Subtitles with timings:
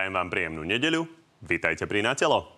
[0.00, 1.04] Prajem vám príjemnú nedeľu.
[1.44, 2.48] Vítajte pri Natelo.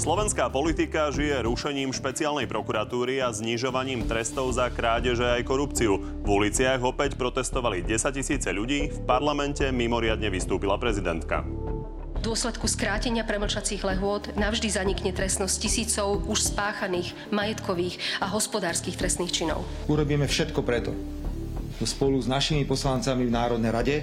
[0.00, 6.00] Slovenská politika žije rušením špeciálnej prokuratúry a znižovaním trestov za krádeže aj korupciu.
[6.00, 11.44] V uliciach opäť protestovali 10 tisíce ľudí, v parlamente mimoriadne vystúpila prezidentka.
[12.26, 19.30] V dôsledku skrátenia premlčacích lehôd navždy zanikne trestnosť tisícov už spáchaných majetkových a hospodárskych trestných
[19.30, 19.62] činov.
[19.86, 20.90] Urobíme všetko preto,
[21.86, 23.96] spolu s našimi poslancami v Národnej rade,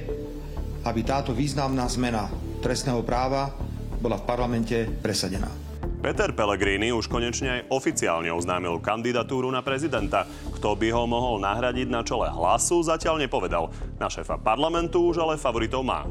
[0.88, 2.32] aby táto významná zmena
[2.64, 3.52] trestného práva
[4.00, 5.52] bola v parlamente presadená.
[6.00, 10.24] Peter Pellegrini už konečne aj oficiálne oznámil kandidatúru na prezidenta.
[10.48, 13.68] Kto by ho mohol nahradiť na čele hlasu, zatiaľ nepovedal.
[14.00, 16.08] Na šéfa parlamentu už ale favoritov má.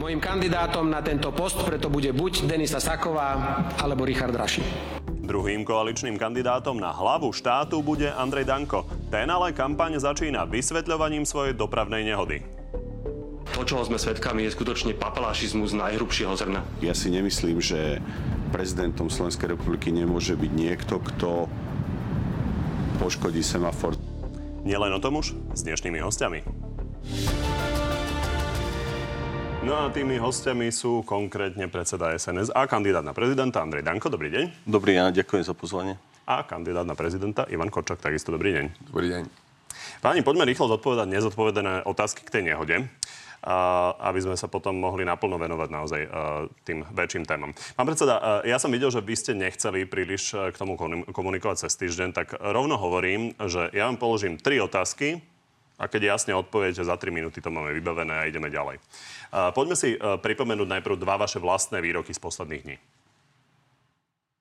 [0.00, 3.36] Mojím kandidátom na tento post preto bude buď Denisa Saková,
[3.76, 4.64] alebo Richard Raši.
[5.04, 8.88] Druhým koaličným kandidátom na hlavu štátu bude Andrej Danko.
[9.12, 12.40] Ten ale kampaň začína vysvetľovaním svojej dopravnej nehody.
[13.52, 16.64] To, čoho sme svedkami, je skutočne papalášizmus najhrubšieho zrna.
[16.80, 18.00] Ja si nemyslím, že
[18.56, 21.44] prezidentom Slovenskej republiky nemôže byť niekto, kto
[23.04, 24.00] poškodí semafor.
[24.64, 26.40] Nielen o tom už s dnešnými hostiami.
[29.60, 34.08] No a tými hostiami sú konkrétne predseda SNS a kandidát na prezidenta Andrej Danko.
[34.08, 34.64] Dobrý deň.
[34.64, 36.00] Dobrý deň, ďakujem za pozvanie.
[36.24, 38.64] A kandidát na prezidenta Ivan Korčak, takisto dobrý deň.
[38.88, 39.22] Dobrý deň.
[40.00, 42.88] Páni, poďme rýchlo zodpovedať nezodpovedané otázky k tej nehode
[44.00, 46.00] aby sme sa potom mohli naplno venovať naozaj
[46.68, 47.56] tým väčším témam.
[47.72, 50.76] Pán predseda, ja som videl, že vy ste nechceli príliš k tomu
[51.08, 55.24] komunikovať cez týždeň, tak rovno hovorím, že ja vám položím tri otázky
[55.80, 58.76] a keď jasne odpoviete, za 3 minúty to máme vybavené a ideme ďalej.
[59.56, 62.76] Poďme si pripomenúť najprv dva vaše vlastné výroky z posledných dní.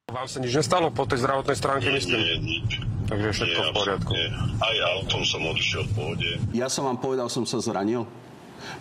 [0.09, 2.17] Vám sa nič nestalo po tej zdravotnej stránke, nie, myslím?
[2.17, 2.69] Nie, nič.
[3.13, 4.11] Takže je všetko nie, v poriadku.
[4.17, 4.29] Nie.
[4.57, 6.29] Aj autom som odišiel v pohode.
[6.49, 8.09] Ja som vám povedal, som sa zranil.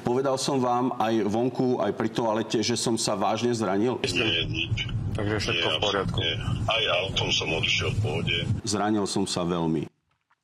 [0.08, 4.00] Povedal som vám aj vonku, aj pri toalete, že som sa vážne zranil?
[4.08, 4.88] Nie, nič.
[5.20, 6.16] Takže všetko v poriadku.
[6.16, 6.34] Nie.
[6.64, 8.36] Aj autom som odišiel v pohode.
[8.64, 9.84] Zranil som sa veľmi.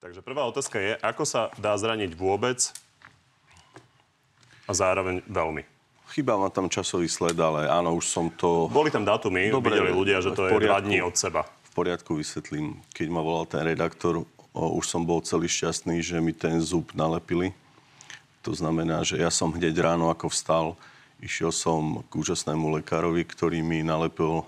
[0.05, 2.61] Takže prvá otázka je, ako sa dá zraniť vôbec
[4.69, 5.65] a zároveň veľmi?
[6.13, 8.69] Chýba ma tam časový sled, ale áno, už som to...
[8.69, 11.49] Boli tam dátumy, Dobre, videli ľudia, že to poriadku, je dva dní od seba.
[11.49, 12.85] V poriadku vysvetlím.
[12.93, 16.93] Keď ma volal ten redaktor, o, už som bol celý šťastný, že mi ten zub
[16.93, 17.57] nalepili
[18.45, 20.77] to znamená, že ja som hneď ráno, ako vstal,
[21.25, 24.45] išiel som k úžasnému lekárovi, ktorý mi nalepil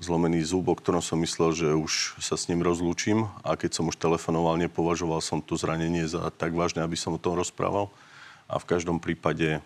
[0.00, 3.28] zlomený zub, o ktorom som myslel, že už sa s ním rozlúčim.
[3.44, 7.20] A keď som už telefonoval, nepovažoval som to zranenie za tak vážne, aby som o
[7.20, 7.92] tom rozprával.
[8.48, 9.60] A v každom prípade,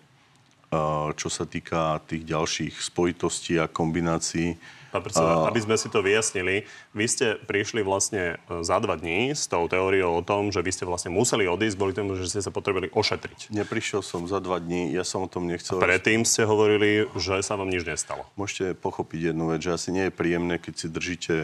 [1.15, 4.59] čo sa týka tých ďalších spojitostí a kombinácií,
[4.95, 6.63] Pán predseda, aby sme si to vyjasnili,
[6.95, 10.71] vy ste prišli vlastne e, za dva dní s tou teóriou o tom, že vy
[10.71, 13.51] ste vlastne museli odísť kvôli tomu, že ste sa potrebovali ošetriť.
[13.51, 15.83] Neprišiel som za dva dní, ja som o tom nechcel...
[15.83, 18.23] A predtým ste hovorili, že sa vám nič nestalo.
[18.39, 21.35] Môžete pochopiť jednu vec, že asi nie je príjemné, keď si držíte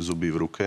[0.00, 0.64] zuby v ruke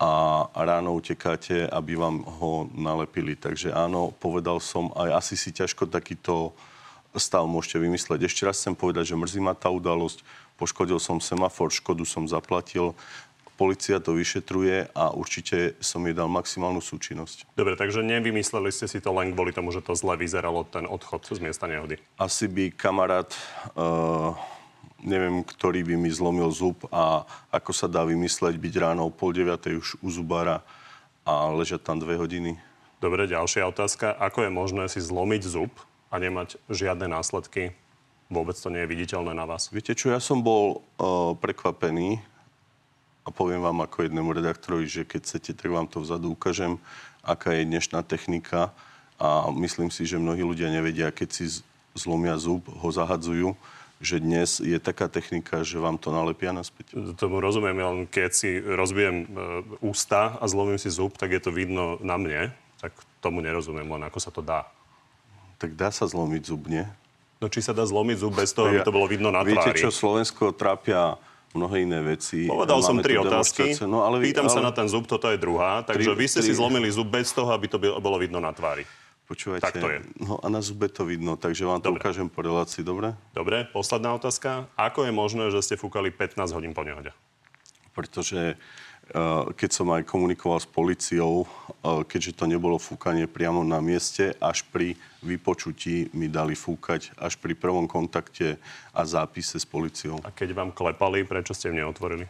[0.00, 3.36] a ráno utekáte, aby vám ho nalepili.
[3.36, 6.56] Takže áno, povedal som, aj asi si ťažko takýto
[7.16, 8.28] stav môžete vymysleť.
[8.28, 10.20] Ešte raz chcem povedať, že mrzí ma tá udalosť
[10.56, 12.96] poškodil som semafor, škodu som zaplatil,
[13.56, 17.48] Polícia to vyšetruje a určite som jej dal maximálnu súčinnosť.
[17.56, 21.24] Dobre, takže nevymysleli ste si to len kvôli tomu, že to zle vyzeralo, ten odchod
[21.24, 21.96] z miesta nehody?
[22.20, 23.32] Asi by kamarát,
[23.72, 24.36] uh,
[25.00, 29.32] neviem, ktorý by mi zlomil zub a ako sa dá vymysleť byť ráno o pol
[29.32, 30.60] deviatej už u zubára
[31.24, 32.60] a ležať tam dve hodiny.
[33.00, 34.12] Dobre, ďalšia otázka.
[34.20, 35.72] Ako je možné si zlomiť zub
[36.12, 37.72] a nemať žiadne následky
[38.26, 39.70] Vôbec to nie je viditeľné na vás.
[39.70, 42.18] Viete čo, ja som bol uh, prekvapený
[43.22, 46.78] a poviem vám ako jednému redaktorovi, že keď chcete, tak vám to vzadu ukážem,
[47.22, 48.74] aká je dnešná technika
[49.18, 51.44] a myslím si, že mnohí ľudia nevedia, keď si
[51.96, 53.56] zlomia zub, ho zahadzujú,
[53.98, 56.92] že dnes je taká technika, že vám to nalepia naspäť.
[57.16, 59.26] Tomu rozumiem, len keď si rozbijem e,
[59.80, 62.52] ústa a zlomím si zub, tak je to vidno na mne.
[62.76, 62.92] Tak
[63.24, 64.68] tomu nerozumiem, len ako sa to dá.
[65.56, 66.84] Tak dá sa zlomiť zub, nie?
[67.36, 69.76] No či sa dá zlomiť zub bez toho, aby to bolo vidno na Viete, tvári?
[69.76, 71.20] Viete čo, Slovensko trápia
[71.52, 72.48] mnohé iné veci.
[72.48, 73.76] Povedal Máme som tri otázky.
[73.84, 74.54] No, ale vy, Pýtam ale...
[74.56, 75.84] sa na ten zub, toto je druhá.
[75.84, 76.48] Takže tri, vy ste tri...
[76.48, 78.84] si zlomili zub bez toho, aby to bolo vidno na tvári.
[79.26, 79.98] Počúvajte, tak to je.
[80.22, 81.98] No a na zube to vidno, takže vám to dobre.
[81.98, 83.18] ukážem po relácii, dobre?
[83.34, 84.70] Dobre, posledná otázka.
[84.78, 87.10] Ako je možné, že ste fúkali 15 hodín po nehode?
[87.90, 88.54] Pretože
[89.54, 91.46] keď som aj komunikoval s policiou,
[91.82, 97.54] keďže to nebolo fúkanie priamo na mieste, až pri vypočutí mi dali fúkať až pri
[97.54, 98.58] prvom kontakte
[98.90, 100.18] a zápise s policiou.
[100.26, 102.26] A keď vám klepali, prečo ste im neotvorili?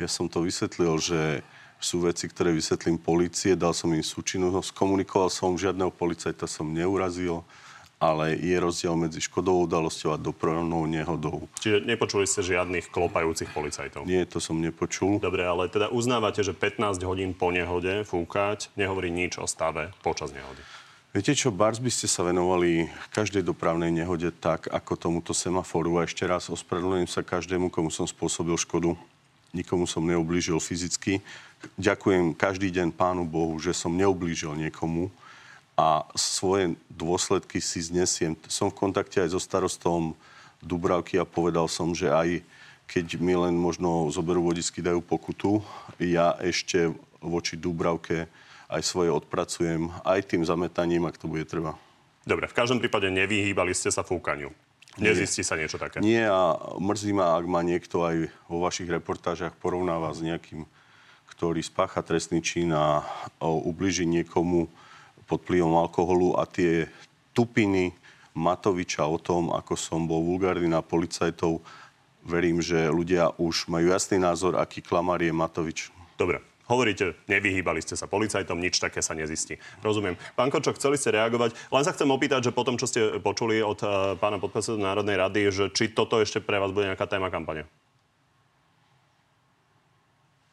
[0.00, 1.20] Ja som to vysvetlil, že
[1.78, 7.44] sú veci, ktoré vysvetlím policie, dal som im súčinnosť, komunikoval som, žiadneho policajta som neurazil
[7.98, 11.50] ale je rozdiel medzi škodovou udalosťou a dopravnou nehodou.
[11.58, 14.06] Čiže nepočuli ste žiadnych klopajúcich policajtov?
[14.06, 15.18] Nie, to som nepočul.
[15.18, 20.30] Dobre, ale teda uznávate, že 15 hodín po nehode fúkať nehovorí nič o stave počas
[20.30, 20.62] nehody?
[21.10, 25.98] Viete čo, Bars by ste sa venovali každej dopravnej nehode tak, ako tomuto semaforu.
[25.98, 28.94] A ešte raz ospravedlňujem sa každému, komu som spôsobil škodu.
[29.50, 31.24] Nikomu som neublížil fyzicky.
[31.80, 35.10] Ďakujem každý deň Pánu Bohu, že som neublížil niekomu
[35.78, 38.34] a svoje dôsledky si znesiem.
[38.50, 40.18] Som v kontakte aj so starostom
[40.58, 42.42] Dubravky a povedal som, že aj
[42.90, 45.62] keď mi len možno zoberú vodisky, dajú pokutu,
[46.02, 46.90] ja ešte
[47.22, 48.26] voči Dubravke
[48.66, 51.78] aj svoje odpracujem, aj tým zametaním, ak to bude treba.
[52.26, 54.50] Dobre, v každom prípade nevyhýbali ste sa fúkaniu.
[54.98, 56.02] Nezistí sa niečo také?
[56.02, 60.66] Nie a mrzí ma, ak ma niekto aj vo vašich reportážach porovnáva s nejakým,
[61.30, 63.06] ktorý spácha trestný čin a
[63.38, 64.66] ubliží niekomu,
[65.28, 66.88] pod vplyvom alkoholu a tie
[67.36, 67.92] tupiny
[68.32, 71.60] Matoviča o tom, ako som bol vulgárny na policajtov,
[72.24, 75.92] verím, že ľudia už majú jasný názor, aký klamár je Matovič.
[76.16, 76.40] Dobre.
[76.68, 79.56] Hovoríte, nevyhýbali ste sa policajtom, nič také sa nezistí.
[79.80, 80.20] Rozumiem.
[80.36, 81.56] Pán Kočok, chceli ste reagovať.
[81.72, 85.48] Len sa chcem opýtať, že potom, čo ste počuli od uh, pána podpredsedu Národnej rady,
[85.48, 87.64] že či toto ešte pre vás bude nejaká téma kampane?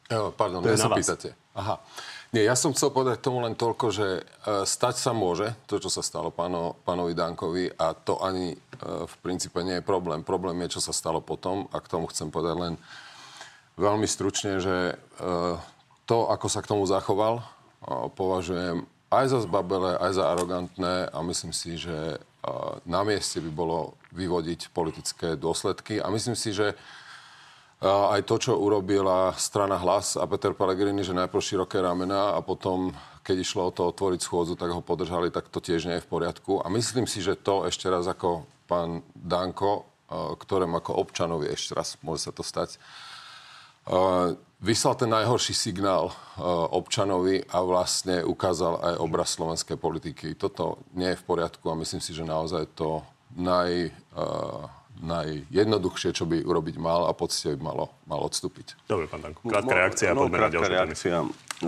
[0.08, 1.34] pardon, to sa pýtate.
[1.52, 1.82] Aha.
[2.36, 4.22] Nie, ja som chcel povedať tomu len toľko, že e,
[4.68, 8.56] stať sa môže, to, čo sa stalo páno, pánovi Dankovi a to ani e,
[9.08, 10.20] v princípe nie je problém.
[10.20, 12.74] Problém je, čo sa stalo potom a k tomu chcem povedať len
[13.80, 14.94] veľmi stručne, že e,
[16.04, 17.40] to, ako sa k tomu zachoval,
[18.12, 22.20] považujem aj za zbabele, aj za arogantné a myslím si, že
[22.84, 26.76] na mieste by bolo vyvodiť politické dôsledky a myslím si, že
[27.86, 32.90] aj to, čo urobila strana Hlas a Peter Pellegrini, že najprv široké ramena a potom,
[33.22, 36.10] keď išlo o to otvoriť schôdzu, tak ho podržali, tak to tiež nie je v
[36.10, 36.62] poriadku.
[36.64, 41.98] A myslím si, že to ešte raz ako pán Danko, ktorým ako občanovi ešte raz
[42.06, 42.78] môže sa to stať,
[44.62, 46.14] vyslal ten najhorší signál
[46.74, 50.34] občanovi a vlastne ukázal aj obraz slovenskej politiky.
[50.38, 53.02] Toto nie je v poriadku a myslím si, že naozaj to
[53.34, 53.90] naj
[55.02, 58.76] najjednoduchšie, čo by urobiť mal a poctivo by malo, mal odstúpiť.
[58.88, 59.44] Dobre, pán Danko.
[59.44, 61.16] Krátka reakcia no, poďme ďalšiu reakcia.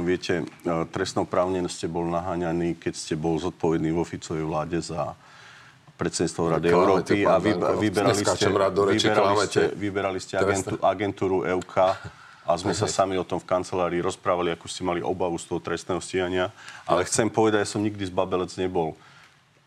[0.00, 0.34] Viete,
[0.64, 5.16] e, právne ste bol naháňaný, keď ste bol zodpovedný vo Ficovej vláde za
[5.98, 11.74] predsedníctvo Rady Európy a vy, vyberali, ste, vyberali, ste, vyberali ste agentu, agentúru EUK
[12.48, 15.60] a sme sa sami o tom v kancelárii rozprávali, ako ste mali obavu z toho
[15.60, 16.48] trestného stíhania.
[16.88, 18.96] Ale chcem povedať, ja som nikdy z Babelec nebol.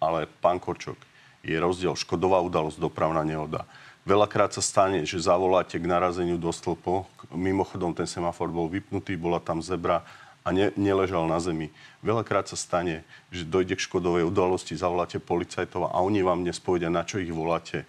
[0.01, 0.97] Ale pán Korčok,
[1.41, 3.65] je rozdiel škodová udalosť, dopravná nehoda.
[4.01, 7.05] Veľakrát sa stane, že zavoláte k narazeniu do stĺpo.
[7.29, 10.01] Mimochodom, ten semafor bol vypnutý, bola tam zebra
[10.41, 11.69] a ne, neležal na zemi.
[12.01, 16.89] Veľakrát sa stane, že dojde k škodovej udalosti, zavoláte policajtov a oni vám dnes povedia,
[16.89, 17.85] na čo ich voláte.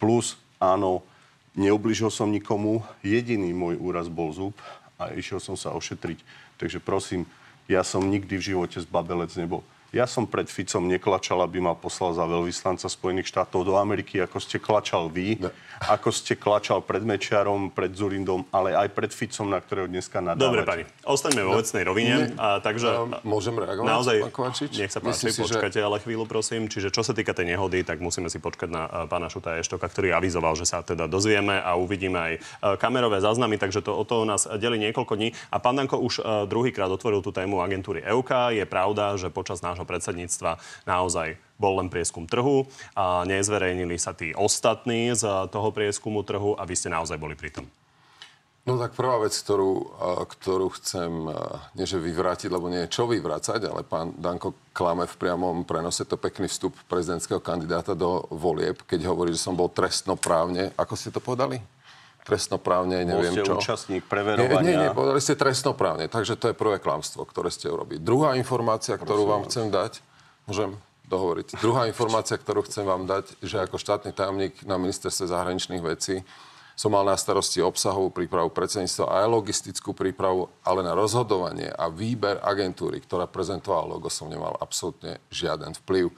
[0.00, 1.04] Plus, áno,
[1.52, 4.56] neubližil som nikomu, jediný môj úraz bol zub
[4.96, 6.24] a išiel som sa ošetriť.
[6.56, 7.28] Takže prosím,
[7.68, 9.60] ja som nikdy v živote z Babelec nebol.
[9.90, 14.38] Ja som pred Ficom neklačal, aby ma poslal za veľvyslanca Spojených štátov do Ameriky, ako
[14.38, 15.50] ste klačal vy, ne.
[15.90, 20.46] ako ste klačal pred Mečiarom, pred Zurindom, ale aj pred Ficom, na ktorého dneska nadávate.
[20.46, 22.30] Dobre, pani, ostaňme vo vecnej rovine.
[22.38, 24.16] A, takže, a, môžem reagovať, naozaj,
[24.78, 25.86] Nech sa páči, si, počkajte že...
[25.86, 26.70] ale chvíľu, prosím.
[26.70, 29.90] Čiže čo sa týka tej nehody, tak musíme si počkať na uh, pána Šuta Eštoka,
[29.90, 34.06] ktorý avizoval, že sa teda dozvieme a uvidíme aj uh, kamerové záznamy, takže to o
[34.06, 35.34] to nás delí niekoľko dní.
[35.50, 38.54] A pán Danko už uh, druhýkrát otvoril tú tému agentúry EUK.
[38.54, 44.12] Je pravda, že počas nášho nášho predsedníctva naozaj bol len prieskum trhu a nezverejnili sa
[44.12, 47.66] tí ostatní z toho prieskumu trhu a vy ste naozaj boli pri tom.
[48.68, 49.88] No tak prvá vec, ktorú,
[50.36, 51.08] ktorú chcem,
[51.72, 56.04] nie že vyvrátiť, lebo nie je čo vyvrácať, ale pán Danko klame v priamom prenose
[56.04, 61.08] to pekný vstup prezidentského kandidáta do volieb, keď hovorí, že som bol trestnoprávne, ako ste
[61.08, 61.79] to povedali?
[62.30, 63.54] Trestnoprávne, neviem Bol ste čo.
[63.58, 64.62] účastník preverovania.
[64.62, 67.98] Nie, nie, nie, povedali ste trestnoprávne, takže to je prvé klamstvo, ktoré ste urobili.
[67.98, 69.32] Druhá informácia, ktorú Prosím.
[69.34, 69.92] vám chcem dať,
[70.46, 70.70] môžem
[71.10, 71.58] dohovoriť.
[71.58, 76.22] Druhá informácia, ktorú chcem vám dať, že ako štátny tajomník na ministerstve zahraničných vecí
[76.78, 81.92] som mal na starosti obsahovú prípravu predsedníctva a aj logistickú prípravu, ale na rozhodovanie a
[81.92, 86.08] výber agentúry, ktorá prezentovala logo, som nemal absolútne žiaden vplyv.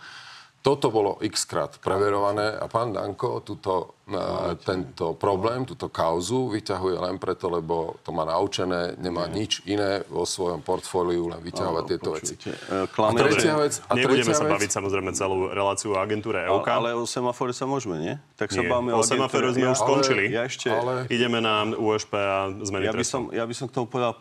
[0.63, 7.03] Toto bolo x krát preverované a pán Danko túto, uh, tento problém, túto kauzu vyťahuje
[7.03, 9.43] len preto, lebo to má naučené, nemá Nie.
[9.43, 12.51] nič iné vo svojom portfóliu, len vyťahovať no, tieto počujete.
[12.55, 12.95] veci.
[12.95, 13.75] Klame, a tretia vec...
[13.91, 14.53] A Nebudeme tretia sa vec...
[14.55, 16.67] baviť samozrejme celú reláciu o agentúre EOK.
[16.71, 18.15] Ale, ale o semafore sa môžeme, nie?
[18.39, 20.31] Tak sa bavíme o, o semafore sme už skončili.
[20.31, 20.71] Ja ešte...
[20.71, 21.11] Ale...
[21.11, 24.15] Ideme na USP a zmeny ja by, som, ja by som k tomu povedal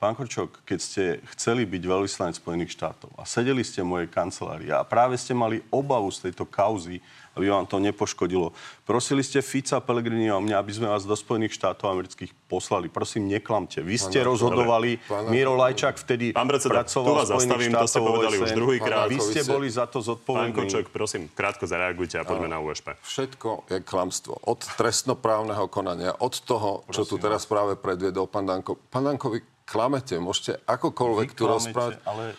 [0.00, 1.04] Pán Korčok, keď ste
[1.36, 5.60] chceli byť veľvyslanec Spojených štátov a sedeli ste v mojej kancelárii a práve ste mali
[5.68, 7.04] obavu z tejto kauzy,
[7.36, 8.56] aby vám to nepoškodilo.
[8.88, 12.88] Prosili ste Fica, Pellegrini a mňa, aby sme vás do Spojených štátov amerických poslali.
[12.88, 13.84] Prosím, neklamte.
[13.84, 17.92] Vy ste pán, rozhodovali, pán, Miro Lajčák vtedy pán predseda, pracoval v Spojených štátoch to
[17.92, 19.04] ste povedali už druhý krát.
[19.12, 20.48] Vy ste boli za to zodpovední.
[20.48, 22.96] Pán Korčok, prosím, krátko zareagujte a poďme na USP.
[23.04, 24.48] Všetko je klamstvo.
[24.48, 28.80] Od trestnoprávneho konania, od toho, čo prosím, tu teraz práve predviedol pán Danko.
[28.88, 32.02] Pán Dankovi klamete, môžete akokoľvek tu rozprávať.
[32.02, 32.34] Ale...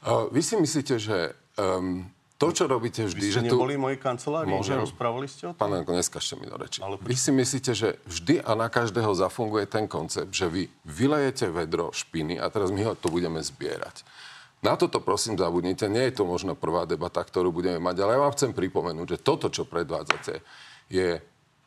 [0.00, 2.08] Uh, vy si myslíte, že um,
[2.40, 3.20] to, čo robíte vždy...
[3.20, 3.84] Vy ste že neboli tu...
[3.84, 4.48] moji kancelárii?
[4.48, 4.80] Môžem?
[4.80, 5.60] Rozprávali ste o tom?
[5.60, 6.80] Pán Janko, neskažte mi do reči.
[6.80, 11.52] Ale vy si myslíte, že vždy a na každého zafunguje ten koncept, že vy vylejete
[11.52, 14.08] vedro špiny a teraz my ho to budeme zbierať.
[14.64, 15.84] Na toto prosím zabudnite.
[15.92, 19.18] Nie je to možno prvá debata, ktorú budeme mať, ale ja vám chcem pripomenúť, že
[19.20, 20.40] toto, čo predvádzate,
[20.88, 21.20] je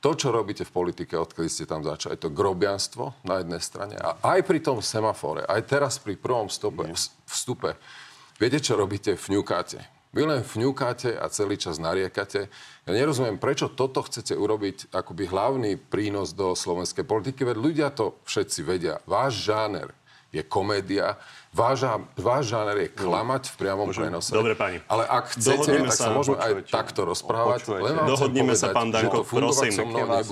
[0.03, 4.19] to, čo robíte v politike, odkedy ste tam začali, to grobianstvo na jednej strane a
[4.19, 6.91] aj pri tom semafore, aj teraz pri prvom vstupe,
[7.23, 7.79] vstupe
[8.43, 9.15] viete, čo robíte?
[9.15, 9.79] Vňukáte.
[10.13, 12.51] Vy len vňukáte a celý čas nariekate.
[12.85, 18.19] Ja nerozumiem, prečo toto chcete urobiť akoby hlavný prínos do slovenskej politiky, veď ľudia to
[18.27, 19.01] všetci vedia.
[19.09, 19.89] Váš žáner
[20.29, 21.17] je komédia,
[21.53, 21.85] Váš,
[22.17, 24.09] váš žáner je klamať v priamom Môžem.
[24.09, 24.33] prenose.
[24.33, 24.81] Dobre, pani.
[24.89, 27.59] Ale ak chcete, Dohodneme tak sa, sa môžeme aj takto rozprávať.
[27.77, 29.77] Len Dohodneme sa, pán Danko, prosím.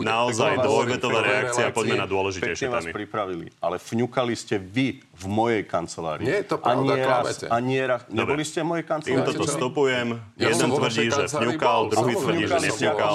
[0.02, 2.74] Naozaj dvojvetová reakcia, poďme na dôležitejšie témy.
[2.74, 6.26] vás pripravili, ale vňukali ste vy v mojej kancelárii.
[6.26, 7.46] Nie je to pravda, klamete.
[7.54, 8.02] Ani raz.
[8.10, 9.22] Neboli ste v mojej kancelárii?
[9.22, 10.18] Týmto to stopujem.
[10.42, 13.14] Jeden tvrdí, že vňukal, druhý tvrdí, že nevňukal.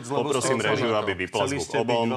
[0.00, 2.08] Poprosím režiu, aby vypla zvuk obom.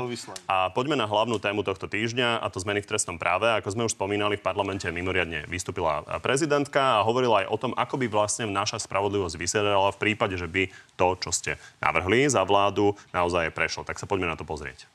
[0.47, 3.51] A poďme na hlavnú tému tohto týždňa, a to zmeny v trestnom práve.
[3.59, 7.73] Ako sme už spomínali v parlamente mimoriadne mimoriadne vystúpila prezidentka a hovorila aj o tom,
[7.73, 12.45] ako by vlastne naša spravodlivosť vyzerala v prípade, že by to, čo ste navrhli za
[12.45, 13.81] vládu, naozaj prešlo.
[13.81, 14.85] Tak sa poďme na to pozrieť.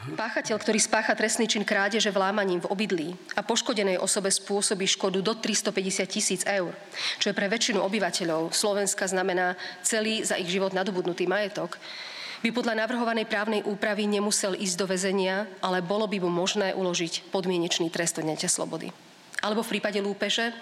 [0.00, 5.36] Páchateľ, ktorý spácha trestný čin krádeže vlámaním v obydlí a poškodenej osobe spôsobí škodu do
[5.36, 6.72] 350 tisíc eur,
[7.20, 11.76] čo je pre väčšinu obyvateľov Slovenska znamená celý za ich život nadobudnutý majetok,
[12.40, 17.28] by podľa navrhovanej právnej úpravy nemusel ísť do väzenia, ale bolo by mu možné uložiť
[17.28, 18.88] podmienečný trest odňatia slobody.
[19.40, 20.52] Alebo v prípade lúpeže,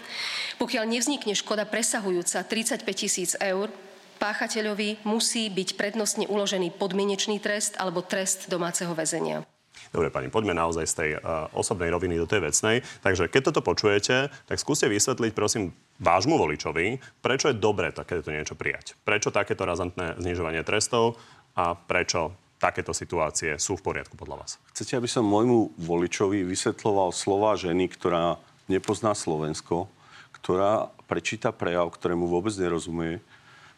[0.59, 3.71] pokiaľ nevznikne škoda presahujúca 35 tisíc eur,
[4.19, 9.47] páchateľovi musí byť prednostne uložený podmienečný trest alebo trest domáceho väzenia.
[9.89, 12.85] Dobre, pani, poďme naozaj z tej uh, osobnej roviny do tej vecnej.
[13.01, 18.55] Takže keď toto počujete, tak skúste vysvetliť, prosím, vášmu voličovi, prečo je dobré takéto niečo
[18.55, 18.95] prijať.
[19.03, 21.17] Prečo takéto razantné znižovanie trestov
[21.59, 22.31] a prečo
[22.63, 24.63] takéto situácie sú v poriadku podľa vás?
[24.71, 28.39] Chcete, aby som môjmu voličovi vysvetloval slova ženy, ktorá
[28.71, 29.91] nepozná Slovensko,
[30.39, 33.19] ktorá prečíta prejav, ktorému vôbec nerozumie,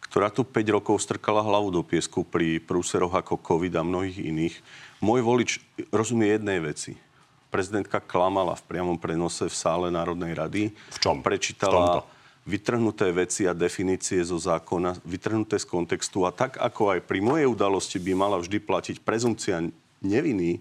[0.04, 4.54] ktorá tu 5 rokov strkala hlavu do piesku pri prúseroch ako COVID a mnohých iných.
[5.00, 5.50] Môj volič
[5.88, 7.00] rozumie jednej veci.
[7.48, 10.62] Prezidentka klamala v priamom prenose v sále Národnej rady.
[10.70, 11.24] V čom?
[11.24, 12.04] Prečítala...
[12.04, 17.20] V vytrhnuté veci a definície zo zákona, vytrhnuté z kontextu a tak ako aj pri
[17.20, 19.60] mojej udalosti by mala vždy platiť prezumcia
[20.00, 20.60] neviny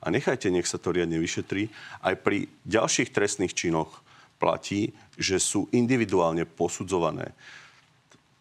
[0.00, 1.68] a nechajte, nech sa to riadne vyšetrí,
[2.00, 4.00] aj pri ďalších trestných činoch
[4.38, 7.34] platí, že sú individuálne posudzované.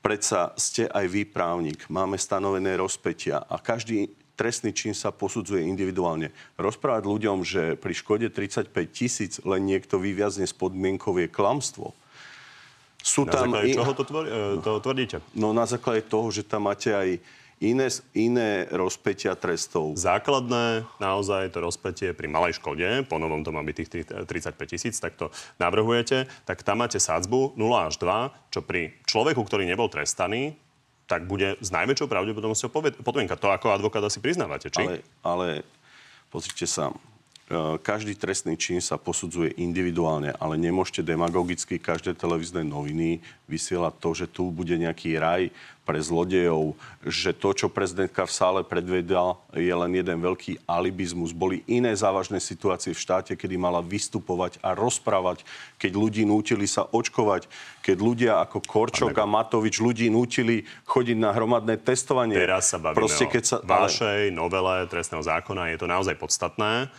[0.06, 6.30] Predsa ste aj vy právnik, máme stanovené rozpetia a každý trestný čin sa posudzuje individuálne.
[6.62, 11.98] Rozprávať ľuďom, že pri škode 35 tisíc len niekto vyviazne s podmienkou je klamstvo
[13.02, 13.52] sú na tam...
[13.52, 15.18] základe čoho to, tvor, e, to tvrdíte?
[15.38, 17.22] No na základe toho, že tam máte aj
[17.58, 19.98] iné, iné rozpetia trestov.
[19.98, 24.96] Základné, naozaj to rozpetie pri malej škode, po novom to má byť tých 35 tisíc,
[25.02, 29.90] tak to navrhujete, tak tam máte sádzbu 0 až 2, čo pri človeku, ktorý nebol
[29.90, 30.54] trestaný,
[31.08, 32.70] tak bude s najväčšou pravdepodobnosťou
[33.02, 33.40] podmienka.
[33.40, 34.84] To ako advokát asi priznávate, či?
[34.84, 35.48] Ale, ale
[36.28, 36.92] pozrite sa,
[37.80, 44.26] každý trestný čin sa posudzuje individuálne, ale nemôžete demagogicky každé televízne noviny vysielať to, že
[44.28, 45.48] tu bude nejaký raj
[45.88, 46.76] pre zlodejov,
[47.08, 51.32] že to, čo prezidentka v sále predvedal, je len jeden veľký alibizmus.
[51.32, 55.48] Boli iné závažné situácie v štáte, kedy mala vystupovať a rozprávať,
[55.80, 57.48] keď ľudí nútili sa očkovať,
[57.80, 62.36] keď ľudia ako Korčok a Matovič ľudí nútili chodiť na hromadné testovanie.
[62.36, 65.72] Teraz sa bavíme Proste, keď sa, vašej novele trestného zákona.
[65.72, 66.92] Je to naozaj podstatné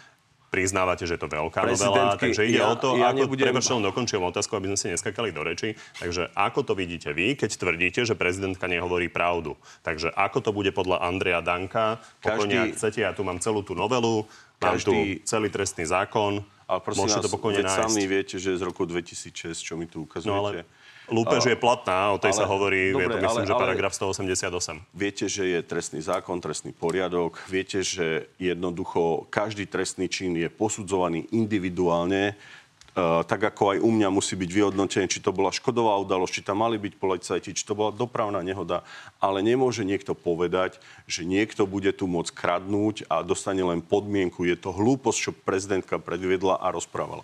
[0.49, 3.85] priznávate, že je to veľká novela, takže ide ja- o to, ja ako, nebudem- len
[3.85, 5.73] dokončujem otázku, aby sme si neskakali do reči.
[5.95, 9.55] Takže ako to vidíte vy, keď tvrdíte, že prezidentka nehovorí pravdu?
[9.83, 12.01] Takže ako to bude podľa Andreja Danka?
[12.19, 14.25] Pokojne, Každý- ak chcete, ja tu mám celú tú novelu,
[14.59, 17.81] mám tu Každý- celý trestný zákon, Ale prosím môžete vás, to pokojne nájsť.
[17.83, 20.29] sami viete, že z roku 2006, čo mi tu ukazujete.
[20.29, 20.65] No ale
[21.09, 23.93] lúpež je platná, o tej sa ale- hovorí, je dobre, to myslím, ale- že paragraf
[23.97, 24.85] 188.
[24.95, 27.41] Viete, že je trestný zákon, trestný poriadok.
[27.49, 32.37] Viete, že jednoducho každý trestný čin je posudzovaný individuálne.
[32.99, 36.43] Uh, tak ako aj u mňa musí byť vyhodnotené, či to bola škodová udalosť, či
[36.43, 38.83] tam mali byť policajti, či to bola dopravná nehoda.
[39.23, 44.43] Ale nemôže niekto povedať, že niekto bude tu môcť kradnúť a dostane len podmienku.
[44.43, 47.23] Je to hlúposť, čo prezidentka predviedla a rozprávala.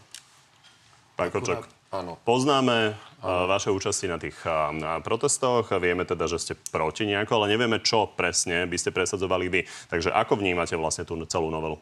[1.18, 2.18] Pán Kočok, áno.
[2.26, 5.70] poznáme uh, vaše účasti na tých uh, na protestoch.
[5.78, 9.60] Vieme teda, že ste proti nejako, ale nevieme, čo presne by ste presadzovali vy.
[9.86, 11.78] Takže ako vnímate vlastne tú celú novelu?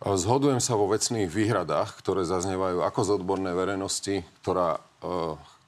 [0.00, 4.80] Zhodujem sa vo vecných výhradách, ktoré zaznievajú ako z odbornej verejnosti, ktorá,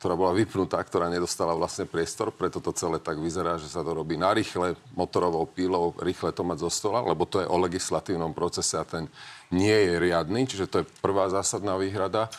[0.00, 3.92] ktorá bola vypnutá, ktorá nedostala vlastne priestor, preto to celé tak vyzerá, že sa to
[3.92, 8.33] robí na rýchle, motorovou pílou, rýchle to mať zo stola, lebo to je o legislatívnom
[8.33, 9.04] procese a ten
[9.52, 12.33] nie je riadny, čiže to je prvá zásadná výhrada.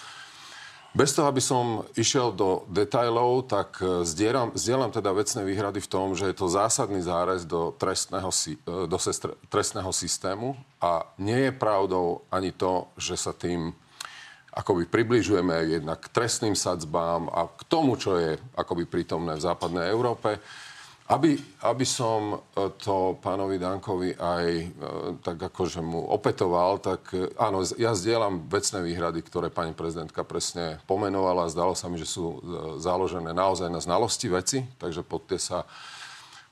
[0.93, 5.89] Bez toho, aby som išiel do detajlov, tak e, zdieľam, zdieľam teda vecné výhrady v
[5.89, 11.49] tom, že je to zásadný zárez do, trestného, e, do sestre, trestného systému a nie
[11.49, 13.73] je pravdou ani to, že sa tým
[14.53, 19.89] akoby približujeme jednak k trestným sadzbám a k tomu, čo je akoby prítomné v západnej
[19.89, 20.37] Európe.
[21.11, 21.35] Aby,
[21.67, 22.37] aby som e,
[22.79, 24.65] to pánovi Dankovi aj e,
[25.19, 30.79] tak akože mu opetoval, tak e, áno, ja zdieľam vecné výhrady, ktoré pani prezidentka presne
[30.87, 31.51] pomenovala.
[31.51, 32.39] Zdalo sa mi, že sú
[32.79, 35.67] založené naozaj na znalosti veci, takže pod tie sa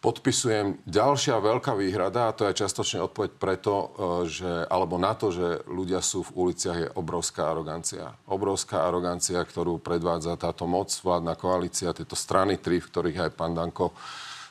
[0.03, 0.84] podpisujem.
[0.84, 3.93] Ďalšia veľká výhrada, a to je častočne odpoveď preto,
[4.25, 8.17] že, alebo na to, že ľudia sú v uliciach, je obrovská arogancia.
[8.25, 13.53] Obrovská arogancia, ktorú predvádza táto moc, vládna koalícia, tieto strany, tri, v ktorých aj pán
[13.53, 13.93] Danko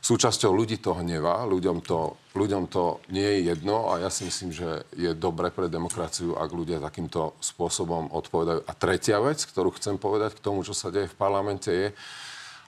[0.00, 4.50] súčasťou ľudí to hnevá, ľuďom to, ľuďom to nie je jedno a ja si myslím,
[4.50, 8.64] že je dobre pre demokraciu, ak ľudia takýmto spôsobom odpovedajú.
[8.64, 11.88] A tretia vec, ktorú chcem povedať k tomu, čo sa deje v parlamente, je,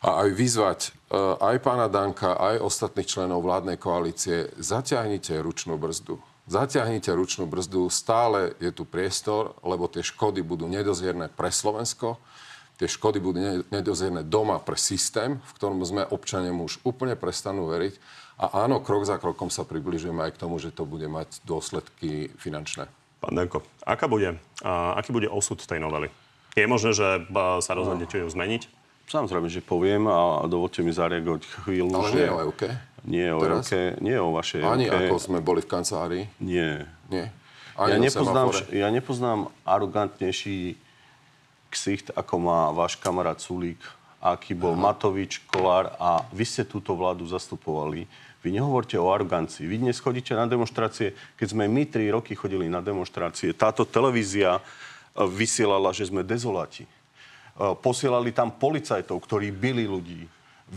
[0.02, 0.90] a aj vyzvať e,
[1.38, 6.18] aj pána Danka, aj ostatných členov vládnej koalície, zatiahnite ručnú brzdu.
[6.50, 12.18] Zatiahnite ručnú brzdu, stále je tu priestor, lebo tie škody budú nedozierne pre Slovensko,
[12.82, 17.71] tie škody budú ne- nedozierne doma pre systém, v ktorom sme občania už úplne prestanú
[17.71, 17.95] veriť.
[18.42, 22.34] A áno, krok za krokom sa približujeme aj k tomu, že to bude mať dôsledky
[22.42, 22.90] finančné.
[23.23, 24.34] Pán Danko, aká bude,
[24.66, 26.10] a, aký bude osud tej novely?
[26.58, 27.23] Je možné, že
[27.62, 28.66] sa rozhodnete ju zmeniť?
[29.06, 32.18] Samozrejme, že poviem a dovolte mi zareagovať chvíľu, Ale že...
[32.18, 32.68] nie o Euke.
[33.02, 33.66] Nie o Teraz?
[33.71, 35.06] Euke, nie o vašej Ani Euke.
[35.06, 36.25] ako sme boli v kancelárii.
[36.42, 36.90] Nie.
[37.14, 37.30] Nie.
[37.78, 40.76] Ja Ani nepoznám, ja nepoznám arogantnejší
[41.73, 43.80] ksicht, ako má váš kamarát Sulík,
[44.21, 48.04] aký bol Matovič, Kolár a vy ste túto vládu zastupovali.
[48.45, 49.65] Vy nehovorte o arogancii.
[49.65, 53.54] Vy dnes chodíte na demonstrácie, keď sme my tri roky chodili na demonstrácie.
[53.54, 54.61] Táto televízia e,
[55.26, 56.85] vysielala, že sme dezoláti.
[56.85, 56.91] E,
[57.78, 60.23] Posielali tam policajtov, ktorí byli ľudí.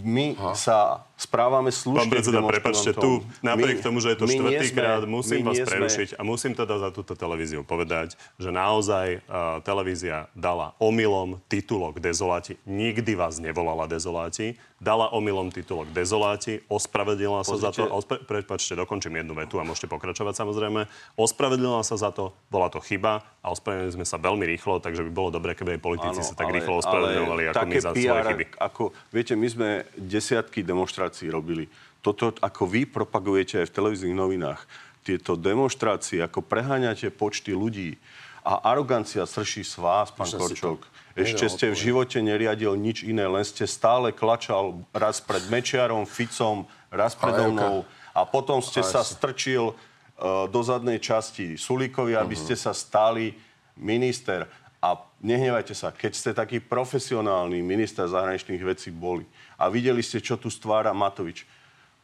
[0.03, 2.03] My sa správame slušne.
[2.03, 6.21] Pán predseda, prepačte, tu napriek My- tomu, že je to štvrtýkrát, musím vás prerušiť a
[6.27, 12.59] musím teda za túto televíziu povedať, že naozaj uh, televízia dala omylom titulok Dezoláti.
[12.67, 14.59] Nikdy vás nevolala Dezoláti.
[14.75, 17.87] Dala omylom titulok Dezoláti, ospravedlnila sa za to.
[17.87, 17.95] Pozrite.
[17.95, 20.91] Ospre, prepačte, dokončím jednu vetu a môžete pokračovať samozrejme.
[21.15, 25.11] Ospravedlnila sa za to, bola to chyba a ospravedlnili sme sa veľmi rýchlo, takže by
[25.15, 28.03] bolo dobre, keby aj politici Áno, sa tak ale- rýchlo ospravedlňovali ako my za svoje
[28.19, 28.45] PR, chyby.
[28.59, 28.83] Ako,
[29.15, 31.69] viete, my sme desiatky demonstrácií robili.
[32.01, 34.61] Toto, ako vy propagujete aj v televíznych novinách,
[35.05, 37.97] tieto demonstrácie, ako preháňate počty ľudí
[38.45, 40.37] a arogancia srší z vás, pán to.
[40.37, 40.85] Korčok.
[41.15, 46.67] Ešte ste v živote neriadil nič iné, len ste stále klačal raz pred Mečiarom, Ficom,
[46.91, 52.55] raz predo mnou a potom ste sa strčil uh, do zadnej časti Sulíkovi, aby ste
[52.55, 53.35] sa stali
[53.79, 54.47] minister.
[54.85, 59.25] A nehnevajte sa, keď ste taký profesionálny minister zahraničných vecí boli
[59.57, 61.41] a videli ste, čo tu stvára Matovič,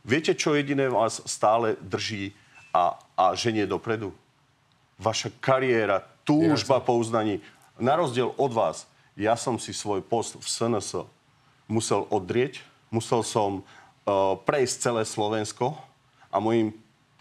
[0.02, 2.34] viete, čo jediné vás stále drží
[2.74, 4.10] a, a ženie dopredu?
[4.98, 7.38] Vaša kariéra, túžba po uznaní.
[7.78, 11.06] Na rozdiel od vás, ja som si svoj post v SNS
[11.70, 15.78] musel odrieť, musel som uh, prejsť celé Slovensko
[16.34, 16.74] a môjim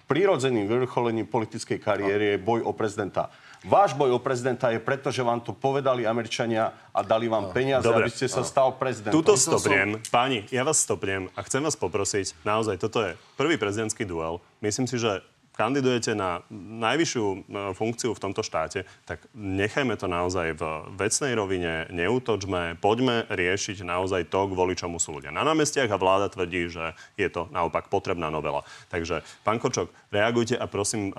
[0.09, 3.29] prirodzeným vyvrcholením politickej kariéry je boj o prezidenta.
[3.61, 7.85] Váš boj o prezidenta je preto, že vám to povedali Američania a dali vám peniaze,
[7.85, 8.09] Dobre.
[8.09, 9.21] aby ste sa stal prezidentom.
[9.21, 9.89] Tuto Myslel som- stopnem.
[10.09, 14.41] Páni, ja vás stopnem a chcem vás poprosiť, naozaj, toto je prvý prezidentský duel.
[14.65, 15.21] Myslím si, že
[15.55, 17.39] kandidujete na najvyššiu e,
[17.77, 20.63] funkciu v tomto štáte, tak nechajme to naozaj v
[20.97, 26.33] vecnej rovine, neútočme, poďme riešiť naozaj to, kvôli čomu sú ľudia na námestiach a vláda
[26.33, 28.65] tvrdí, že je to naopak potrebná novela.
[28.89, 31.15] Takže, pán Kočok, reagujte a prosím,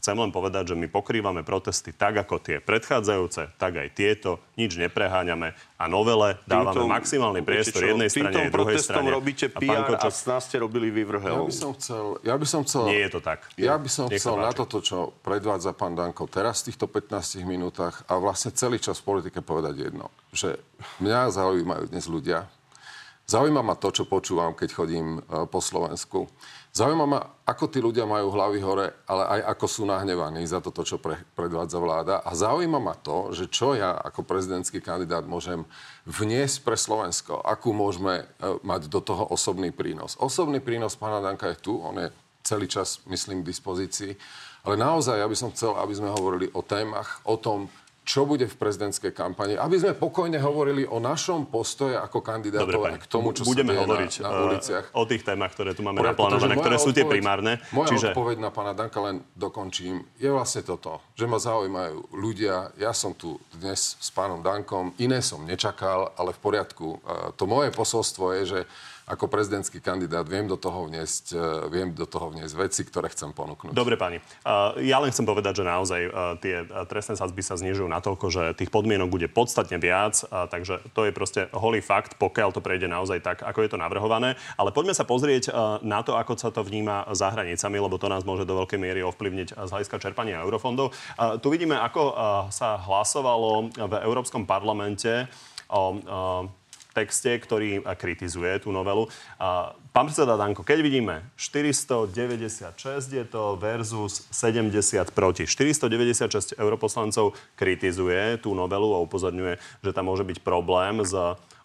[0.00, 4.78] chcem len povedať, že my pokrývame protesty tak, ako tie predchádzajúce, tak aj tieto, nič
[4.80, 9.08] nepreháňame a novele dávame týmto, maximálny priestor jednej strane aj druhej strane.
[9.10, 11.46] robíte PR a, Kočok, a ste robili vyvrhelov.
[11.46, 12.04] Ja by som chcel...
[12.24, 13.44] Ja by som chcel Nie je to tak.
[13.56, 18.04] Ja by som chcel na toto, čo predvádza pán Danko teraz v týchto 15 minútach
[18.06, 20.12] a vlastne celý čas v politike povedať jedno.
[20.36, 20.60] Že
[21.00, 22.46] mňa zaujímajú dnes ľudia.
[23.24, 26.28] Zaujíma ma to, čo počúvam, keď chodím e, po Slovensku.
[26.76, 30.84] Zaujíma ma, ako tí ľudia majú hlavy hore, ale aj ako sú nahnevaní za toto,
[30.84, 32.20] čo pre, predvádza vláda.
[32.20, 35.64] A zaujíma ma to, že čo ja ako prezidentský kandidát môžem
[36.04, 37.40] vniesť pre Slovensko.
[37.40, 40.20] Akú môžeme e, mať do toho osobný prínos.
[40.20, 42.12] Osobný prínos pána Danka je tu, on je
[42.44, 44.12] celý čas, myslím, k dispozícii.
[44.64, 47.72] Ale naozaj, ja by som chcel, aby sme hovorili o témach, o tom,
[48.04, 53.00] čo bude v prezidentskej kampani, aby sme pokojne hovorili o našom postoje ako kandidátov Dobre,
[53.00, 54.84] k tomu, čo budeme sa hovoriť na, na uh, uliciach.
[54.92, 57.64] o tých témach, ktoré tu máme Pre, naplánované, ktoré sú tie primárne.
[57.72, 58.12] Moja čiže...
[58.12, 60.04] odpoveď na pána Danka len dokončím.
[60.20, 62.76] Je vlastne toto, že ma zaujímajú ľudia.
[62.76, 67.00] Ja som tu dnes s pánom Dankom, iné som nečakal, ale v poriadku.
[67.00, 68.60] Uh, to moje posolstvo je, že
[69.04, 73.36] ako prezidentský kandidát viem do toho vniesť, e, viem do toho vniesť veci, ktoré chcem
[73.36, 73.76] ponúknuť.
[73.76, 74.16] Dobre, pani.
[74.80, 76.56] Ja len chcem povedať, že naozaj e, tie
[76.88, 81.52] trestné sadzby sa znižujú natoľko, že tých podmienok bude podstatne viac, takže to je proste
[81.52, 84.40] holý fakt, pokiaľ to prejde naozaj tak, ako je to navrhované.
[84.56, 88.08] Ale poďme sa pozrieť e, na to, ako sa to vníma za hranicami, lebo to
[88.08, 90.96] nás môže do veľkej miery ovplyvniť z hľadiska čerpania eurofondov.
[91.40, 92.02] Tu vidíme, ako
[92.50, 95.28] sa hlasovalo v Európskom parlamente
[95.68, 96.00] o
[96.94, 99.10] texte, ktorý kritizuje tú novelu.
[99.90, 102.78] Pán predseda Danko, keď vidíme 496
[103.10, 104.70] je to versus 70
[105.10, 105.44] proti.
[105.50, 111.12] 496 europoslancov kritizuje tú novelu a upozorňuje, že tam môže byť problém s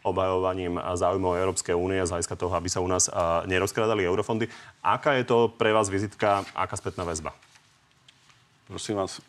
[0.01, 3.11] obhajovaním záujmov Európskej únie z hľadiska toho, aby sa u nás
[3.45, 4.47] nerozkradali eurofondy.
[4.81, 7.35] Aká je to pre vás vizitka, aká spätná väzba?
[8.69, 9.19] Prosím vás,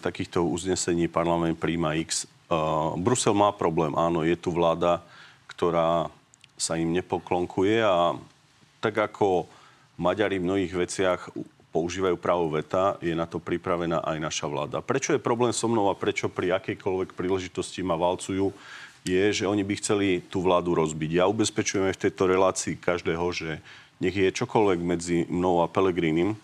[0.00, 2.24] takýchto uznesení parlament príjma X.
[2.48, 5.04] Uh, Brusel má problém, áno, je tu vláda,
[5.58, 6.06] ktorá
[6.54, 8.14] sa im nepoklonkuje a
[8.78, 9.50] tak ako
[9.98, 11.34] Maďari v mnohých veciach
[11.74, 14.78] používajú právo veta, je na to pripravená aj naša vláda.
[14.78, 18.54] Prečo je problém so mnou a prečo pri akejkoľvek príležitosti ma valcujú,
[19.02, 21.18] je, že oni by chceli tú vládu rozbiť.
[21.18, 23.58] Ja ubezpečujem v tejto relácii každého, že
[23.98, 26.38] nech je čokoľvek medzi mnou a Pelegrínim,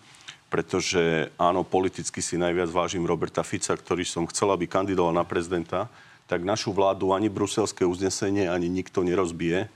[0.51, 5.87] pretože áno, politicky si najviac vážim Roberta Fica, ktorý som chcel, aby kandidoval na prezidenta,
[6.25, 9.65] tak našu vládu ani bruselské uznesenie, ani nikto nerozbije.
[9.65, 9.67] E,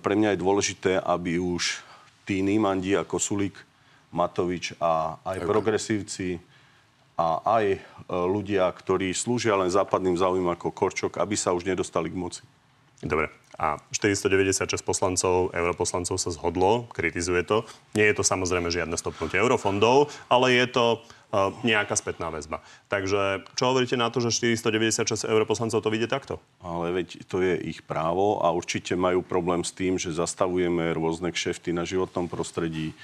[0.00, 1.80] pre mňa je dôležité, aby už
[2.28, 3.56] tí nímandi ako Sulík,
[4.14, 6.38] Matovič a aj progresívci
[7.16, 7.78] a aj e,
[8.12, 12.44] ľudia, ktorí slúžia len západným záujmom ako Korčok, aby sa už nedostali k moci.
[13.04, 13.28] Dobre.
[13.54, 17.62] A 496 poslancov, europoslancov sa zhodlo, kritizuje to.
[17.94, 20.84] Nie je to samozrejme žiadne stopnutie eurofondov, ale je to
[21.66, 22.62] nejaká spätná väzba.
[22.86, 26.38] Takže čo hovoríte na to, že 496 europoslancov to vidie takto?
[26.62, 31.34] Ale veď to je ich právo a určite majú problém s tým, že zastavujeme rôzne
[31.34, 32.94] kšefty na životnom prostredí,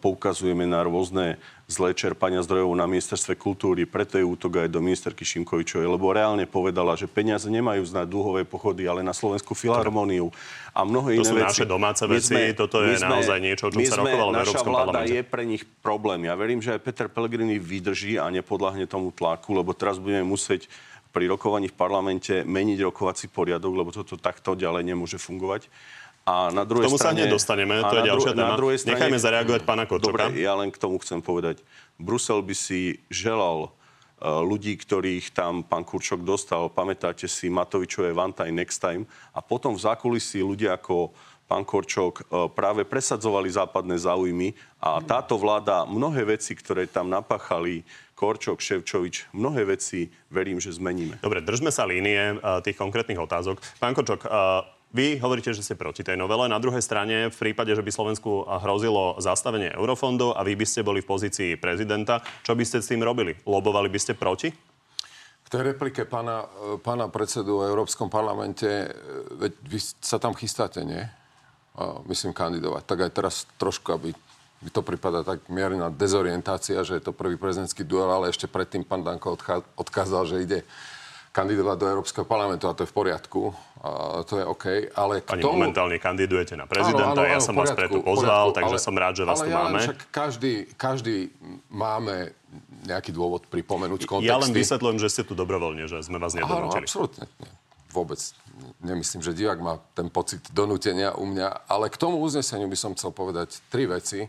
[0.00, 5.26] poukazujeme na rôzne zlé čerpania zdrojov na ministerstve kultúry, preto je útok aj do ministerky
[5.26, 10.30] Šimkovičovej, lebo reálne povedala, že peniaze nemajú znať dlhové pochody, ale na Slovenskú filharmóniu
[10.70, 13.70] a mnoho iné To sú naše domáce veci, sme, toto je sme, naozaj niečo, o
[13.74, 15.14] čom sa rokovalo v Európskom vláda parlamente.
[15.18, 16.20] je pre nich problém.
[16.30, 20.70] Ja verím, že aj Peter Pellegrini vydrží a nepodľahne tomu tlaku, lebo teraz budeme musieť
[21.10, 25.66] pri rokovaní v parlamente meniť rokovací poriadok, lebo toto takto ďalej nemôže fungovať.
[26.26, 28.50] A na druhej k tomu strane, sa hneď dostaneme, to je ďalšia téma.
[28.50, 30.26] Na druhej strane, Nechajme zareagovať pána Kočoka.
[30.26, 31.62] Dobre, ja len k tomu chcem povedať.
[32.02, 33.70] Brusel by si želal
[34.18, 36.66] e, ľudí, ktorých tam pán Kurčok dostal.
[36.66, 39.06] Pamätáte si Matovičové One Time, Next Time.
[39.30, 41.14] A potom v zákulisí ľudia ako
[41.46, 44.50] pán Korčok e, práve presadzovali západné záujmy
[44.82, 47.86] a táto vláda mnohé veci, ktoré tam napáchali
[48.18, 51.22] Korčok, Ševčovič, mnohé veci verím, že zmeníme.
[51.22, 53.60] Dobre, držme sa línie uh, tých konkrétnych otázok.
[53.76, 54.24] Pán Korčok,
[54.96, 56.48] vy hovoríte, že ste proti tej novele.
[56.48, 60.80] Na druhej strane, v prípade, že by Slovensku hrozilo zastavenie eurofondov a vy by ste
[60.80, 63.36] boli v pozícii prezidenta, čo by ste s tým robili?
[63.44, 64.48] Lobovali by ste proti?
[65.46, 66.48] V tej replike pána,
[66.80, 68.66] pána predsedu v Európskom parlamente,
[69.36, 71.04] veď vy sa tam chystáte, nie?
[72.08, 72.82] myslím, kandidovať.
[72.88, 74.16] Tak aj teraz trošku, aby
[74.64, 78.82] mi to prípada tak mierna dezorientácia, že je to prvý prezidentský duel, ale ešte predtým
[78.88, 79.36] pán Danko
[79.76, 80.58] odkázal, že ide
[81.36, 83.52] kandidovať do Európskeho parlamentu a to je v poriadku.
[84.26, 85.58] To je OK, ale k Pani tomu...
[85.58, 89.24] momentálne kandidujete na prezidenta, ja som vás preto pozval, poriadku, takže ale, som rád, že
[89.24, 89.78] vás ale tu ja máme.
[89.82, 91.16] Však každý, každý
[91.70, 92.32] máme
[92.86, 94.30] nejaký dôvod pripomenúť kontexty.
[94.30, 96.86] Ja len vysvetľujem, že ste tu dobrovoľne, že sme vás Áno, nedonútili.
[96.86, 97.26] absolútne.
[97.42, 97.52] Nie.
[97.90, 98.20] Vôbec
[98.84, 101.68] nemyslím, že divák má ten pocit donútenia u mňa.
[101.68, 104.28] Ale k tomu uzneseniu by som chcel povedať tri veci.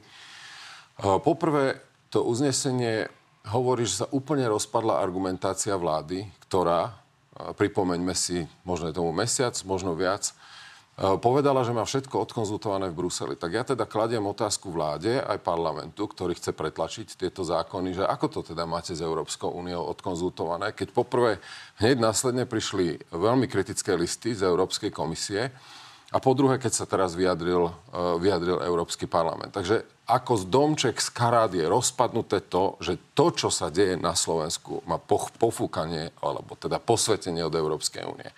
[0.98, 3.08] Uh, Poprvé, to uznesenie
[3.48, 6.96] hovorí, že sa úplne rozpadla argumentácia vlády, ktorá,
[7.38, 10.34] pripomeňme si, možno je tomu mesiac, možno viac,
[10.98, 13.38] uh, povedala, že má všetko odkonzultované v Bruseli.
[13.38, 18.26] Tak ja teda kladiem otázku vláde aj parlamentu, ktorý chce pretlačiť tieto zákony, že ako
[18.28, 21.38] to teda máte s Európskou úniou odkonzultované, keď poprvé
[21.78, 25.54] hneď následne prišli veľmi kritické listy z Európskej komisie
[26.18, 29.54] a po druhé, keď sa teraz vyjadril, uh, vyjadril Európsky parlament.
[29.54, 34.18] Takže ako z domček z karát je rozpadnuté to, že to, čo sa deje na
[34.18, 38.34] Slovensku, má poch- pofúkanie, alebo teda posvetenie od Európskej únie.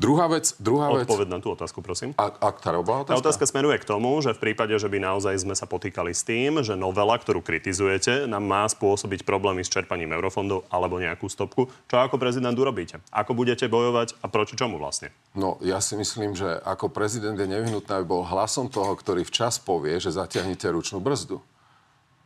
[0.00, 1.04] Druhá vec, druhá vec...
[1.04, 2.16] Odpoveď na tú otázku, prosím.
[2.16, 3.44] A, a ktorá bola Tá otázka?
[3.44, 6.64] otázka smeruje k tomu, že v prípade, že by naozaj sme sa potýkali s tým,
[6.64, 11.96] že novela, ktorú kritizujete, nám má spôsobiť problémy s čerpaním eurofondov alebo nejakú stopku, čo
[12.00, 13.04] ako prezident urobíte?
[13.12, 15.12] Ako budete bojovať a proti čomu vlastne?
[15.36, 19.60] No, ja si myslím, že ako prezident je nevyhnutné, aby bol hlasom toho, ktorý včas
[19.60, 21.44] povie, že zatiahnete ručnú brzdu.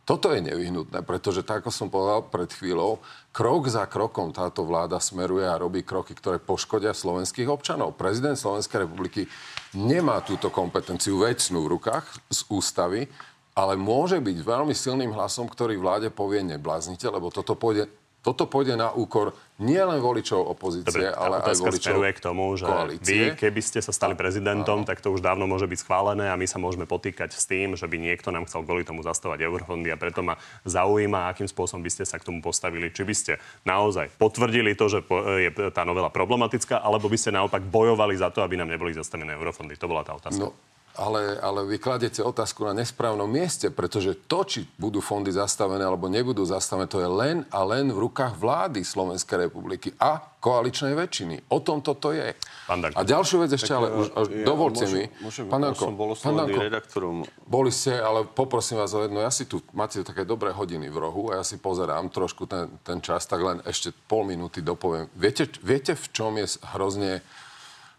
[0.07, 3.03] Toto je nevyhnutné, pretože tak, ako som povedal pred chvíľou,
[3.35, 7.99] krok za krokom táto vláda smeruje a robí kroky, ktoré poškodia slovenských občanov.
[7.99, 9.27] Prezident Slovenskej republiky
[9.75, 13.11] nemá túto kompetenciu vecnú v rukách z ústavy,
[13.51, 17.91] ale môže byť veľmi silným hlasom, ktorý vláde povie nebláznite, lebo toto pôjde,
[18.21, 23.33] toto pôjde na úkor nielen voličov opozície, Dobre, ale aj voličov k tomu, že koalície.
[23.33, 26.45] vy, keby ste sa stali prezidentom, tak to už dávno môže byť schválené a my
[26.45, 29.97] sa môžeme potýkať s tým, že by niekto nám chcel kvôli tomu zastavať eurofondy a
[29.97, 32.93] preto ma zaujíma, akým spôsobom by ste sa k tomu postavili.
[32.93, 33.33] Či by ste
[33.65, 38.29] naozaj potvrdili to, že po- je tá novela problematická, alebo by ste naopak bojovali za
[38.29, 39.73] to, aby nám neboli zastavené eurofondy.
[39.81, 40.53] To bola tá otázka.
[40.53, 40.53] No,
[40.97, 46.09] ale, ale vy kladete otázku na nesprávnom mieste, pretože to, či budú fondy zastavené alebo
[46.09, 51.35] nebudú zastavené, to je len a len v rukách vlády Slovenskej republiky a koaličnej väčšiny.
[51.53, 52.33] O tom toto je.
[52.65, 52.97] Pán Danko.
[52.97, 55.05] A ďalšiu vec ešte, ale už, už, dovolte môžem, mi.
[55.21, 57.15] Môžem, Pán ja Danko, som bol pán Danko, redaktorom.
[57.45, 59.21] boli ste, ale poprosím vás o jedno.
[59.21, 62.73] Ja si tu, máte také dobré hodiny v rohu a ja si pozerám trošku ten,
[62.81, 65.09] ten čas, tak len ešte pol minúty dopoviem.
[65.13, 67.21] Viete, viete v čom je hrozne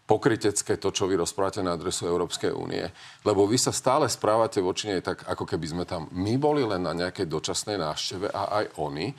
[0.09, 2.81] pokrytecké to, čo vy rozprávate na adresu Európskej únie.
[3.21, 6.81] Lebo vy sa stále správate voči nej tak, ako keby sme tam my boli len
[6.81, 9.13] na nejakej dočasnej návšteve a aj oni.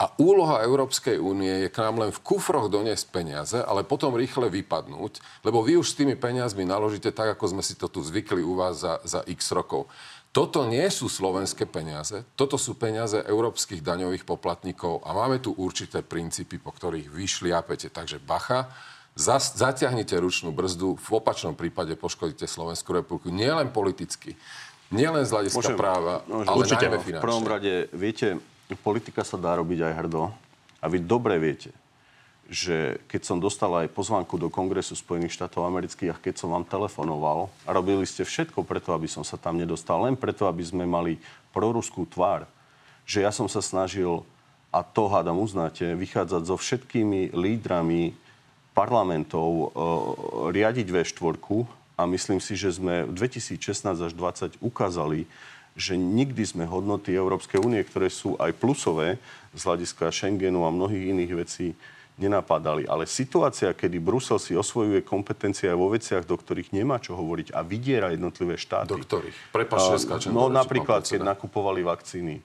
[0.00, 4.48] A úloha Európskej únie je k nám len v kufroch doniesť peniaze, ale potom rýchle
[4.48, 8.40] vypadnúť, lebo vy už s tými peniazmi naložíte tak, ako sme si to tu zvykli
[8.40, 9.88] u vás za, za x rokov.
[10.34, 16.02] Toto nie sú slovenské peniaze, toto sú peniaze európskych daňových poplatníkov a máme tu určité
[16.02, 17.86] princípy, po ktorých vy šliapete.
[17.92, 18.66] Takže bacha,
[19.14, 23.30] Zas, zatiahnite ručnú brzdu, v opačnom prípade poškodíte Slovenskú republiku.
[23.30, 24.34] Nielen politicky,
[24.90, 26.82] nielen z hľadiska Môžem- práva, môžem- ale Určite.
[26.82, 27.22] najmä V finančne.
[27.22, 28.26] prvom rade, viete,
[28.82, 30.34] politika sa dá robiť aj hrdo.
[30.82, 31.70] A vy dobre viete,
[32.50, 36.66] že keď som dostal aj pozvánku do Kongresu Spojených štátov amerických a keď som vám
[36.66, 40.84] telefonoval a robili ste všetko preto, aby som sa tam nedostal, len preto, aby sme
[40.84, 41.22] mali
[41.54, 42.50] proruskú tvár,
[43.06, 44.26] že ja som sa snažil,
[44.74, 48.10] a to hádam uznáte, vychádzať so všetkými lídrami
[48.74, 49.66] parlamentov e,
[50.50, 51.38] riadiť V4
[51.94, 55.30] a myslím si, že sme v 2016 až 2020 ukázali,
[55.78, 59.18] že nikdy sme hodnoty Európskej únie, ktoré sú aj plusové
[59.54, 61.66] z hľadiska Schengenu a mnohých iných vecí,
[62.14, 62.86] nenapadali.
[62.86, 67.50] Ale situácia, kedy Brusel si osvojuje kompetencie aj vo veciach, do ktorých nemá čo hovoriť
[67.50, 68.90] a vydiera jednotlivé štáty.
[68.90, 69.34] Do ktorých?
[69.50, 72.38] Prepáčte, že skáčem No napríklad, keď nakupovali vakcíny,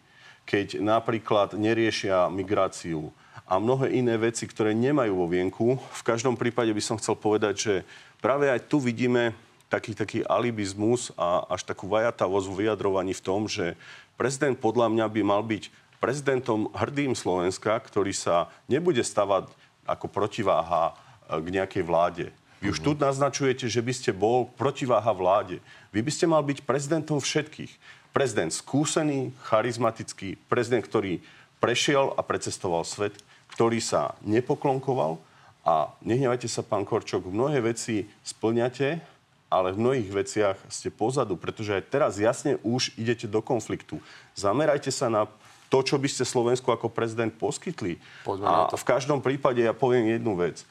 [0.49, 3.13] keď napríklad neriešia migráciu
[3.49, 5.81] a mnohé iné veci, ktoré nemajú vo vienku.
[5.81, 7.73] V každom prípade by som chcel povedať, že
[8.21, 9.33] práve aj tu vidíme
[9.73, 13.73] taký, taký alibizmus a až takú vajatavosť v vyjadrovaní v tom, že
[14.21, 19.49] prezident podľa mňa by mal byť prezidentom hrdým Slovenska, ktorý sa nebude stavať
[19.89, 22.25] ako protiváha e, k nejakej vláde.
[22.61, 25.63] Vy už tu naznačujete, že by ste bol protiváha vláde.
[25.89, 27.71] Vy by ste mal byť prezidentom všetkých.
[28.13, 31.23] Prezident skúsený, charizmatický, prezident, ktorý
[31.63, 33.15] prešiel a precestoval svet,
[33.59, 35.19] ktorý sa nepoklonkoval
[35.67, 39.03] a nehnevajte sa, pán Korčok, mnohé veci splňate,
[39.51, 43.99] ale v mnohých veciach ste pozadu, pretože aj teraz jasne už idete do konfliktu.
[44.31, 45.27] Zamerajte sa na
[45.67, 47.99] to, čo by ste Slovensku ako prezident poskytli.
[48.23, 50.63] Poďme a v každom prípade ja poviem jednu vec.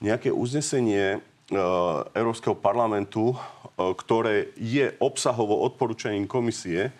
[0.00, 1.18] Nejaké uznesenie e,
[2.16, 6.92] Európskeho parlamentu, e, ktoré je obsahovo odporúčaním komisie, e,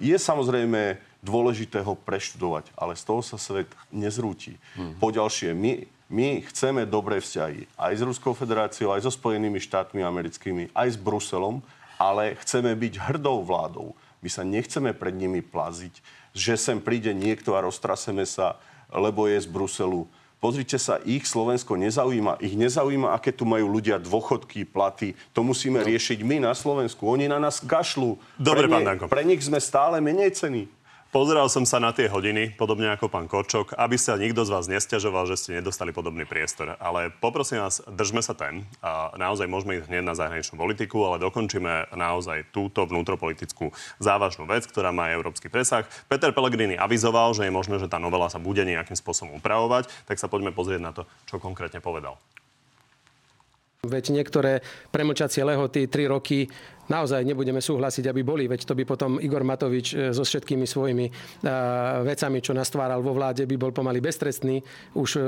[0.00, 4.60] je samozrejme dôležité ho preštudovať, ale z toho sa svet nezrúti.
[4.76, 5.00] Mhm.
[5.00, 5.72] Poďalšie, my
[6.04, 10.98] My chceme dobré vzťahy aj s Ruskou federáciou, aj so Spojenými štátmi americkými, aj s
[11.00, 11.64] Bruselom,
[11.96, 13.96] ale chceme byť hrdou vládou.
[14.20, 16.04] My sa nechceme pred nimi plaziť,
[16.36, 18.60] že sem príde niekto a roztraseme sa,
[18.92, 20.04] lebo je z Bruselu.
[20.44, 22.36] Pozrite sa, ich Slovensko nezaujíma.
[22.44, 25.16] Ich nezaujíma, aké tu majú ľudia dôchodky, platy.
[25.32, 25.88] To musíme no.
[25.88, 27.00] riešiť my na Slovensku.
[27.08, 28.20] Oni na nás kašľú.
[28.36, 29.08] Dobre, pre pán Danko.
[29.08, 30.68] Pre nich sme stále menej ceny.
[31.14, 34.66] Pozeral som sa na tie hodiny, podobne ako pán Korčok, aby sa nikto z vás
[34.66, 36.74] nestiažoval, že ste nedostali podobný priestor.
[36.82, 38.66] Ale poprosím vás, držme sa tém.
[38.82, 43.70] A naozaj môžeme ísť hneď na zahraničnú politiku, ale dokončíme naozaj túto vnútropolitickú
[44.02, 45.86] závažnú vec, ktorá má európsky presah.
[46.10, 50.18] Peter Pellegrini avizoval, že je možné, že tá novela sa bude nejakým spôsobom upravovať, tak
[50.18, 52.18] sa poďme pozrieť na to, čo konkrétne povedal.
[53.84, 56.48] Veď niektoré premlčacie lehoty 3 roky
[56.88, 61.06] naozaj nebudeme súhlasiť, aby boli, veď to by potom Igor Matovič e, so všetkými svojimi
[61.08, 64.60] uh, vecami, čo nastváral vo vláde, by bol pomaly beztrestný
[64.92, 65.22] už uh,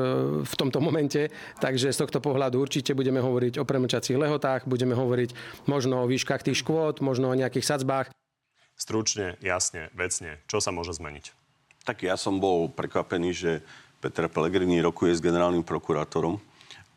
[0.44, 1.32] v tomto momente.
[1.56, 6.44] Takže z tohto pohľadu určite budeme hovoriť o premlčacích lehotách, budeme hovoriť možno o výškach
[6.44, 8.12] tých škôd, možno o nejakých sadzbách.
[8.76, 11.32] Stručne, jasne, vecne, čo sa môže zmeniť?
[11.88, 13.52] Tak ja som bol prekvapený, že
[14.04, 16.36] Peter Pellegrini rokuje s generálnym prokurátorom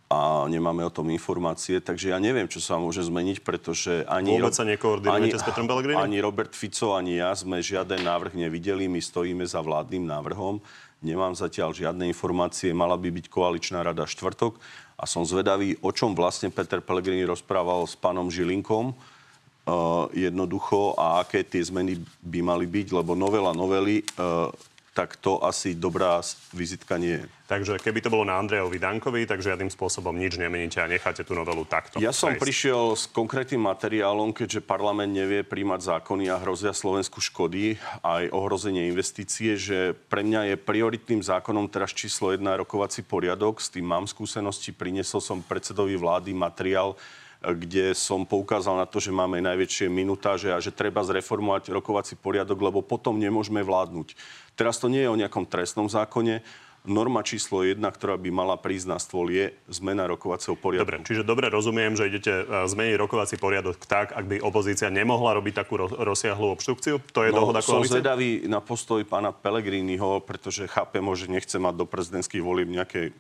[0.10, 4.42] a nemáme o tom informácie, takže ja neviem, čo sa môže zmeniť, pretože ani...
[4.42, 5.70] Vôbec sa nekoordinujete s Petrom?
[5.70, 10.66] Ani Robert Fico, ani ja sme žiaden návrh nevideli, my stojíme za vládnym návrhom.
[11.06, 14.58] Nemám zatiaľ žiadne informácie, mala by byť koaličná rada štvrtok
[14.98, 21.22] a som zvedavý, o čom vlastne Peter Pellegrini rozprával s pánom Žilinkom, uh, jednoducho a
[21.22, 24.50] aké tie zmeny by mali byť, lebo novela novely uh,
[25.00, 26.20] tak to asi dobrá
[26.52, 27.26] vizitka nie je.
[27.48, 31.32] Takže keby to bolo na Andrejovi Dankovi, tak žiadnym spôsobom nič nemeníte a necháte tú
[31.40, 32.04] novelu takto.
[32.04, 32.44] Ja som prejsť.
[32.44, 38.92] prišiel s konkrétnym materiálom, keďže parlament nevie príjmať zákony a hrozia Slovensku škody, aj ohrozenie
[38.92, 43.64] investície, že pre mňa je prioritným zákonom teraz číslo 1 rokovací poriadok.
[43.64, 47.00] S tým mám skúsenosti, priniesol som predsedovi vlády materiál,
[47.40, 52.60] kde som poukázal na to, že máme najväčšie minutáže a že treba zreformovať rokovací poriadok,
[52.60, 54.12] lebo potom nemôžeme vládnuť.
[54.60, 56.44] Teraz to nie je o nejakom trestnom zákone.
[56.84, 60.88] Norma číslo jedna, ktorá by mala prísť na stôl, je zmena rokovacieho poriadku.
[60.88, 65.36] Dobre, čiže dobre rozumiem, že idete e, zmeniť rokovací poriadok tak, ak by opozícia nemohla
[65.40, 67.04] robiť takú rozsiahlu obštrukciu?
[67.12, 67.92] To je no, dohoda koalície?
[67.92, 73.12] Som zvedavý na postoj pána Pelegriniho, pretože chápem, že nechce mať do prezidentských volieb nejaké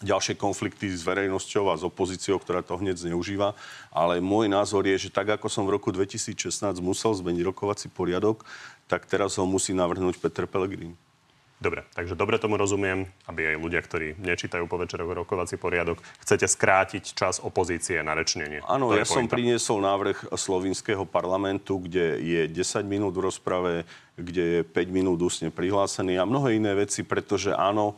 [0.00, 3.52] ďalšie konflikty s verejnosťou a s opozíciou, ktorá to hneď zneužíva.
[3.92, 8.48] Ale môj názor je, že tak ako som v roku 2016 musel zmeniť rokovací poriadok,
[8.88, 10.96] tak teraz ho musí navrhnúť Peter Pellegrini.
[11.60, 16.48] Dobre, takže dobre tomu rozumiem, aby aj ľudia, ktorí nečítajú po večeroch rokovací poriadok, chcete
[16.48, 18.64] skrátiť čas opozície na rečnenie.
[18.64, 23.84] Áno, ja som priniesol návrh slovinského parlamentu, kde je 10 minút v rozprave,
[24.16, 27.92] kde je 5 minút ústne prihlásený a mnohé iné veci, pretože áno,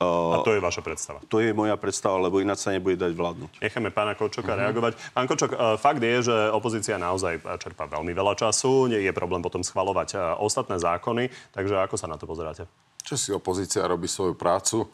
[0.00, 1.24] a to je vaša predstava?
[1.32, 3.64] To je moja predstava, lebo ináč sa nebude dať vládnuť.
[3.64, 4.68] Necháme pána Kočoka uh-huh.
[4.68, 4.92] reagovať.
[5.16, 8.92] Pán Kočok, uh, fakt je, že opozícia naozaj čerpá veľmi veľa času.
[8.92, 11.32] Nie je problém potom schvalovať uh, ostatné zákony.
[11.56, 12.68] Takže ako sa na to pozeráte?
[13.00, 14.90] Čo si opozícia robí svoju prácu,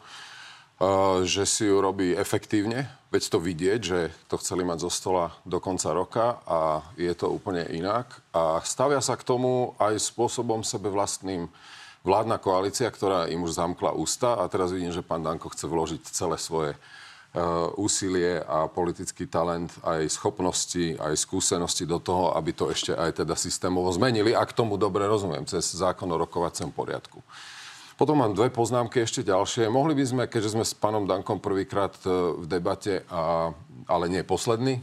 [1.25, 2.85] že si ju robí efektívne.
[3.09, 7.29] Veď to vidieť, že to chceli mať zo stola do konca roka a je to
[7.29, 8.09] úplne inak.
[8.33, 11.49] A stavia sa k tomu aj spôsobom sebe vlastným
[12.03, 16.01] vládna koalícia, ktorá im už zamkla ústa a teraz vidím, že pán Danko chce vložiť
[16.11, 22.67] celé svoje uh, úsilie a politický talent, aj schopnosti, aj skúsenosti do toho, aby to
[22.69, 24.35] ešte aj teda systémovo zmenili.
[24.35, 27.23] A k tomu dobre rozumiem, cez zákon o rokovacom poriadku.
[27.93, 29.69] Potom mám dve poznámky ešte ďalšie.
[29.69, 32.09] Mohli by sme, keďže sme s pánom Dankom prvýkrát e,
[32.41, 33.53] v debate, a,
[33.85, 34.81] ale nie posledný,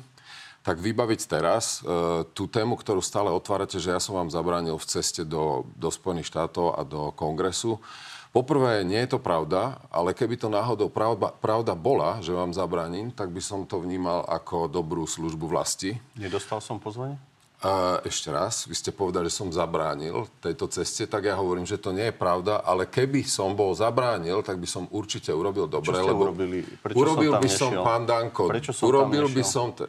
[0.70, 4.86] tak vybaviť teraz e, tú tému, ktorú stále otvárate, že ja som vám zabránil v
[4.86, 7.82] ceste do, do Spojených štátov a do kongresu.
[8.30, 13.10] Poprvé, nie je to pravda, ale keby to náhodou pravda, pravda bola, že vám zabraním,
[13.10, 15.98] tak by som to vnímal ako dobrú službu vlasti.
[16.14, 17.18] Nedostal som pozvanie?
[17.60, 21.76] A ešte raz, vy ste povedali, že som zabránil tejto ceste, tak ja hovorím, že
[21.76, 25.92] to nie je pravda, ale keby som bol zabránil, tak by som určite urobil dobre,
[25.92, 26.64] Čo lebo urobili?
[26.64, 29.84] Prečo urobil som by som, pán Danko, Prečo som urobil by som, te,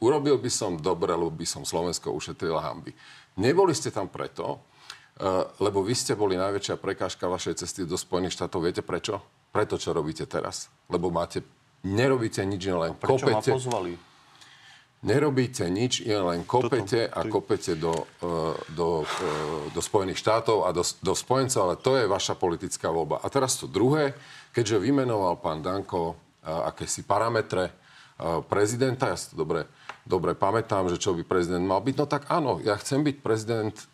[0.00, 2.92] urobil by som dobre, lebo by som Slovensko ušetril hamby.
[3.36, 4.60] Neboli ste tam preto,
[5.20, 8.64] eh, lebo vy ste boli najväčšia prekážka vašej cesty do Spojených štátov.
[8.64, 9.20] Viete prečo?
[9.52, 10.68] Preto, čo robíte teraz.
[10.88, 11.40] Lebo máte,
[11.84, 13.52] nerobíte nič, len a prečo kopete.
[13.52, 13.92] ma pozvali?
[15.06, 20.82] Nerobíte nič, len kopete a kopete do, eh, do, eh, do Spojených štátov a do,
[20.82, 23.20] do spojencov, ale to je vaša politická voľba.
[23.20, 24.16] A teraz to druhé,
[24.52, 27.74] keďže vymenoval pán Danko akési parametre
[28.48, 29.68] prezidenta, ja si to dobre
[30.06, 31.94] dobre pamätám, že čo by prezident mal byť.
[31.98, 33.84] No tak áno, ja chcem byť prezident, e,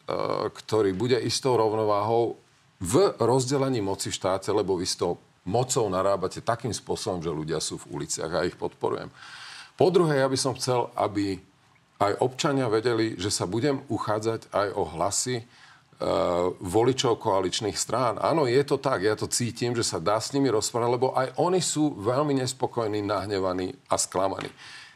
[0.53, 2.36] ktorý bude istou rovnováhou
[2.78, 5.16] v rozdelení moci v štáte, lebo vy to
[5.49, 9.11] mocou narábate takým spôsobom, že ľudia sú v uliciach a ich podporujem.
[9.74, 11.40] Po druhé, ja by som chcel, aby
[11.99, 15.42] aj občania vedeli, že sa budem uchádzať aj o hlasy
[16.59, 18.18] voličov koaličných strán.
[18.18, 21.38] Áno, je to tak, ja to cítim, že sa dá s nimi rozprávať, lebo aj
[21.38, 24.50] oni sú veľmi nespokojní, nahnevaní a sklamaní.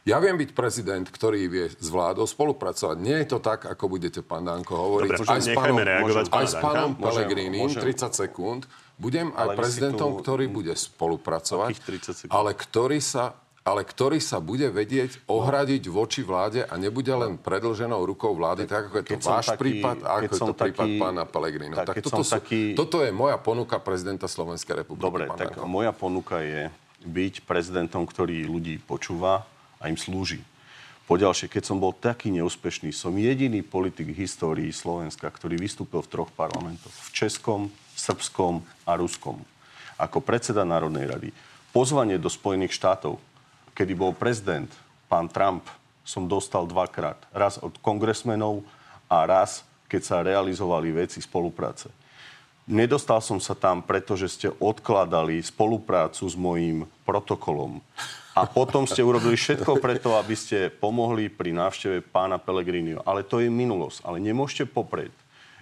[0.06, 2.96] Ja viem byť prezident, ktorý vie s vládou spolupracovať.
[3.02, 5.10] Nie je to tak, ako budete, pán Danko, hovoriť.
[5.18, 8.70] Dobre, aj s pánom, reagovať, aj s pánom Pelegrínim, 30 sekúnd.
[9.02, 10.22] Budem aj ale prezidentom, tu...
[10.22, 11.82] ktorý bude spolupracovať,
[12.30, 13.34] ale ktorý sa
[13.66, 18.94] ale ktorý sa bude vedieť ohradiť voči vláde a nebude len predlženou rukou vlády, tak
[18.94, 21.74] ako je to váš taký, prípad a ako je to taký, prípad pána Pelegrina.
[21.82, 22.78] Tak, tak toto, sú, taký...
[22.78, 25.02] toto je moja ponuka prezidenta Slovenskej republiky.
[25.02, 25.66] Dobre, tak Danko.
[25.66, 26.70] moja ponuka je
[27.02, 29.42] byť prezidentom, ktorý ľudí počúva,
[29.82, 30.40] a im slúži.
[31.06, 36.10] Poďalšie, keď som bol taký neúspešný, som jediný politik v histórii Slovenska, ktorý vystúpil v
[36.10, 36.90] troch parlamentoch.
[36.90, 39.38] V Českom, Srbskom a Ruskom.
[40.02, 41.28] Ako predseda Národnej rady.
[41.70, 43.22] Pozvanie do Spojených štátov,
[43.76, 44.72] kedy bol prezident,
[45.12, 45.68] pán Trump,
[46.00, 47.20] som dostal dvakrát.
[47.36, 48.64] Raz od kongresmenov
[49.12, 51.92] a raz, keď sa realizovali veci spolupráce.
[52.66, 57.78] Nedostal som sa tam, pretože ste odkladali spoluprácu s mojím protokolom.
[58.34, 63.06] A potom ste urobili všetko preto, aby ste pomohli pri návšteve pána Pelegrinio.
[63.06, 64.02] Ale to je minulosť.
[64.02, 65.14] Ale nemôžete poprieť,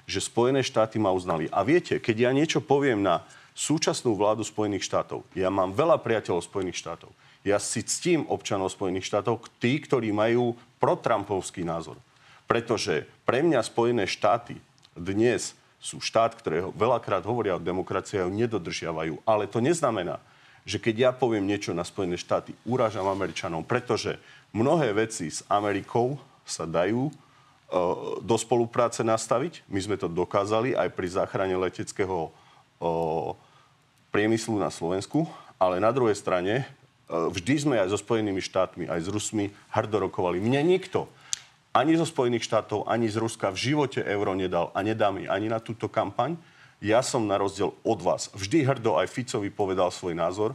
[0.08, 1.46] že Spojené štáty ma uznali.
[1.52, 3.20] A viete, keď ja niečo poviem na
[3.52, 7.12] súčasnú vládu Spojených štátov, ja mám veľa priateľov Spojených štátov,
[7.44, 12.00] ja si ctím občanov Spojených štátov, tí, ktorí majú protrampovský názor.
[12.48, 14.56] Pretože pre mňa Spojené štáty
[14.96, 19.20] dnes sú štát, ktorého veľakrát hovoria o demokracii a ju nedodržiavajú.
[19.28, 20.16] Ale to neznamená,
[20.64, 24.16] že keď ja poviem niečo na Spojené štáty, urážam Američanom, pretože
[24.56, 26.16] mnohé veci s Amerikou
[26.48, 27.12] sa dajú uh,
[28.24, 29.60] do spolupráce nastaviť.
[29.68, 33.36] My sme to dokázali aj pri záchrane leteckého uh,
[34.08, 35.28] priemyslu na Slovensku,
[35.60, 36.64] ale na druhej strane
[37.08, 40.40] vždy sme aj so Spojenými štátmi, aj s Rusmi hrdorokovali.
[40.40, 41.08] Mne nikto
[41.74, 45.50] ani zo Spojených štátov, ani z Ruska v živote euro nedal a nedá mi ani
[45.50, 46.38] na túto kampaň
[46.84, 50.52] ja som na rozdiel od vás vždy hrdo aj Ficovi povedal svoj názor,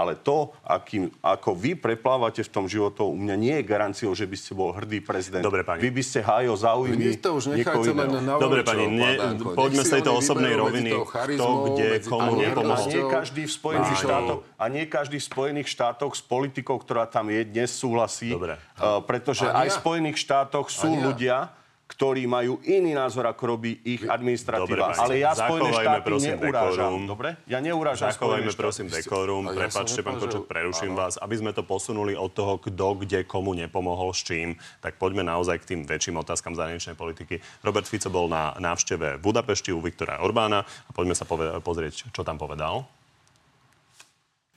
[0.00, 4.24] ale to, akým, ako vy preplávate v tom životom, u mňa nie je garanciou, že
[4.24, 5.44] by ste bol hrdý prezident.
[5.44, 5.84] Dobre, pani.
[5.84, 9.84] Vy by ste hájil záujmy Vy to už nechajte len na Dobre, pani, ne, poďme
[9.84, 10.96] z tejto osobnej roviny.
[10.96, 12.80] Kto, kde, komu nepomohol.
[12.80, 17.04] A nie každý v Spojených štátoch, a nie každý v Spojených štátoch s politikou, ktorá
[17.04, 18.32] tam je dnes, súhlasí.
[18.32, 18.56] Dobre.
[18.80, 21.52] Uh, pretože aj v Spojených štátoch sú ľudia,
[21.90, 24.94] ktorí majú iný názor, ako robí ich administratíva.
[24.94, 26.70] Dobre, Ale ja Spojené štáty prosím, neurážam.
[26.70, 27.02] Dekorum.
[27.10, 27.28] Dobre?
[27.50, 29.44] Ja neurážam Zachovajme prosím dekorum.
[29.50, 31.18] Prepačte, pán Kočok, preruším vás.
[31.18, 35.66] Aby sme to posunuli od toho, kto kde komu nepomohol s čím, tak poďme naozaj
[35.66, 37.42] k tým väčším otázkam zahraničnej politiky.
[37.66, 42.14] Robert Fico bol na návšteve v Budapešti u Viktora Orbána a poďme sa poved- pozrieť,
[42.14, 42.86] čo tam povedal.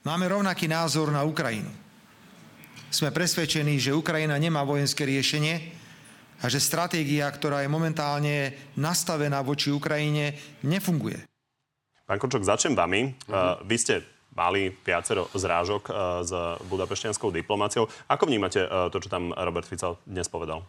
[0.06, 1.72] Máme rovnaký názor na Ukrajinu.
[2.94, 5.82] Sme presvedčení, že Ukrajina nemá vojenské riešenie,
[6.44, 11.24] a že stratégia, ktorá je momentálne nastavená voči Ukrajine, nefunguje.
[12.04, 13.16] Pán Kočok, začnem vami.
[13.24, 13.64] Uh-huh.
[13.64, 13.94] Vy ste
[14.36, 16.32] mali viacero zrážok uh, s
[16.68, 17.88] budapeštianskou diplomáciou.
[18.12, 20.68] Ako vnímate uh, to, čo tam Robert Fico dnes povedal?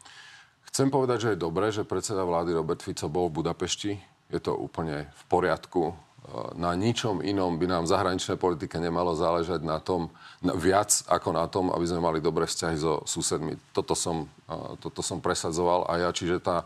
[0.71, 3.91] Chcem povedať, že je dobré, že predseda vlády Robert Fico bol v Budapešti.
[4.31, 5.91] Je to úplne v poriadku
[6.57, 10.09] na ničom inom by nám v zahraničnej politike nemalo záležať na tom,
[10.41, 13.55] na, viac ako na tom, aby sme mali dobré vzťahy so susedmi.
[13.71, 14.25] Toto som,
[14.81, 16.65] toto som presadzoval a ja, čiže tá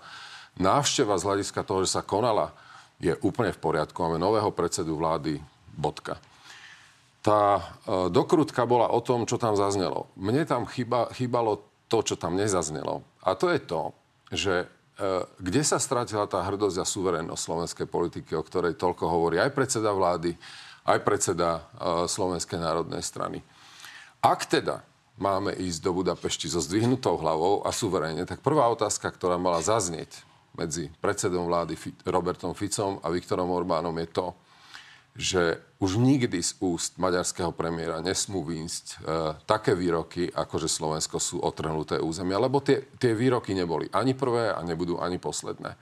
[0.60, 2.56] návšteva z hľadiska toho, že sa konala,
[3.00, 3.96] je úplne v poriadku.
[3.96, 5.40] Máme nového predsedu vlády,
[5.72, 6.20] bodka.
[7.24, 7.64] Tá e,
[8.12, 10.12] dokrutka bola o tom, čo tam zaznelo.
[10.20, 10.68] Mne tam
[11.16, 13.04] chýbalo to, čo tam nezaznelo.
[13.24, 13.82] A to je to,
[14.32, 14.54] že
[15.40, 19.96] kde sa stratila tá hrdosť a suverénnosť slovenskej politiky, o ktorej toľko hovorí aj predseda
[19.96, 20.36] vlády,
[20.84, 23.40] aj predseda eh, Slovenskej národnej strany.
[24.20, 24.84] Ak teda
[25.16, 30.28] máme ísť do Budapešti so zdvihnutou hlavou a suverénne, tak prvá otázka, ktorá mala zaznieť
[30.56, 34.28] medzi predsedom vlády Robertom Ficom a Viktorom Orbánom je to,
[35.16, 38.98] že už nikdy z úst maďarského premiéra nesmú výjsť e,
[39.48, 44.52] také výroky, ako že Slovensko sú otrhnuté územia, lebo tie, tie výroky neboli ani prvé
[44.54, 45.76] a nebudú ani posledné.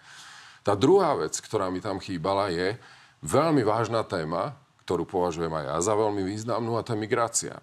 [0.65, 2.75] Tá druhá vec, ktorá mi tam chýbala, je
[3.23, 4.57] veľmi vážna téma,
[4.87, 7.55] ktorú považujem aj ja za veľmi významnú, a to je migrácia.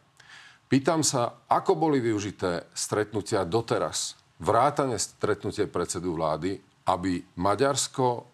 [0.69, 6.59] Pýtam sa, ako boli využité stretnutia doteraz, vrátane stretnutie predsedu vlády,
[6.89, 8.29] aby Maďarsko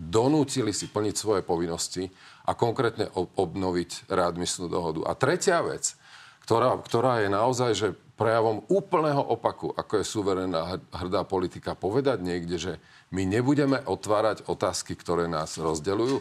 [0.00, 2.08] donútili si plniť svoje povinnosti
[2.50, 5.06] a konkrétne obnoviť readmisnú dohodu.
[5.06, 5.94] A tretia vec,
[6.42, 7.88] ktorá, ktorá je naozaj že
[8.18, 12.72] prejavom úplného opaku, ako je suverénna hrdá politika, povedať niekde, že
[13.14, 16.18] my nebudeme otvárať otázky, ktoré nás rozdeľujú.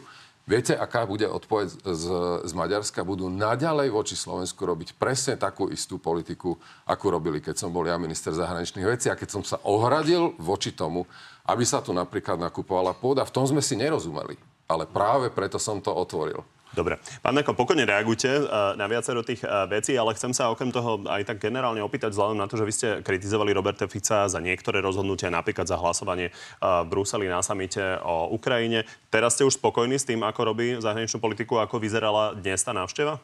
[0.49, 2.05] Viete, aká bude odpoveď z,
[2.45, 3.05] z Maďarska?
[3.05, 6.57] Budú naďalej voči Slovensku robiť presne takú istú politiku,
[6.89, 10.73] akú robili, keď som bol ja minister zahraničných vecí a keď som sa ohradil voči
[10.73, 11.05] tomu,
[11.45, 13.21] aby sa tu napríklad nakupovala pôda.
[13.29, 14.48] V tom sme si nerozumeli.
[14.69, 16.45] Ale práve preto som to otvoril.
[16.69, 17.01] Dobre.
[17.25, 18.45] Pán Meko, pokojne reagujte eh,
[18.77, 22.37] na viacero tých eh, vecí, ale chcem sa okrem toho aj tak generálne opýtať, vzhľadom
[22.37, 26.33] na to, že vy ste kritizovali Roberta Fica za niektoré rozhodnutia, napríklad za hlasovanie eh,
[26.61, 28.85] v Bruseli na samite o Ukrajine.
[29.09, 33.17] Teraz ste už spokojní s tým, ako robí zahraničnú politiku, ako vyzerala dnes tá návšteva?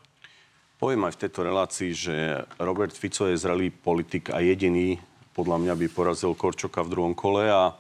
[0.82, 2.16] Poviem aj v tejto relácii, že
[2.58, 4.98] Robert Fico je zrelý politik a jediný,
[5.38, 7.78] podľa mňa by porazil Korčoka v druhom kole a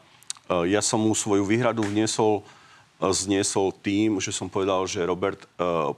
[0.63, 2.45] ja som mu svoju výhradu vniesol
[3.11, 5.47] zniesol tým, že som povedal, že Robert eh,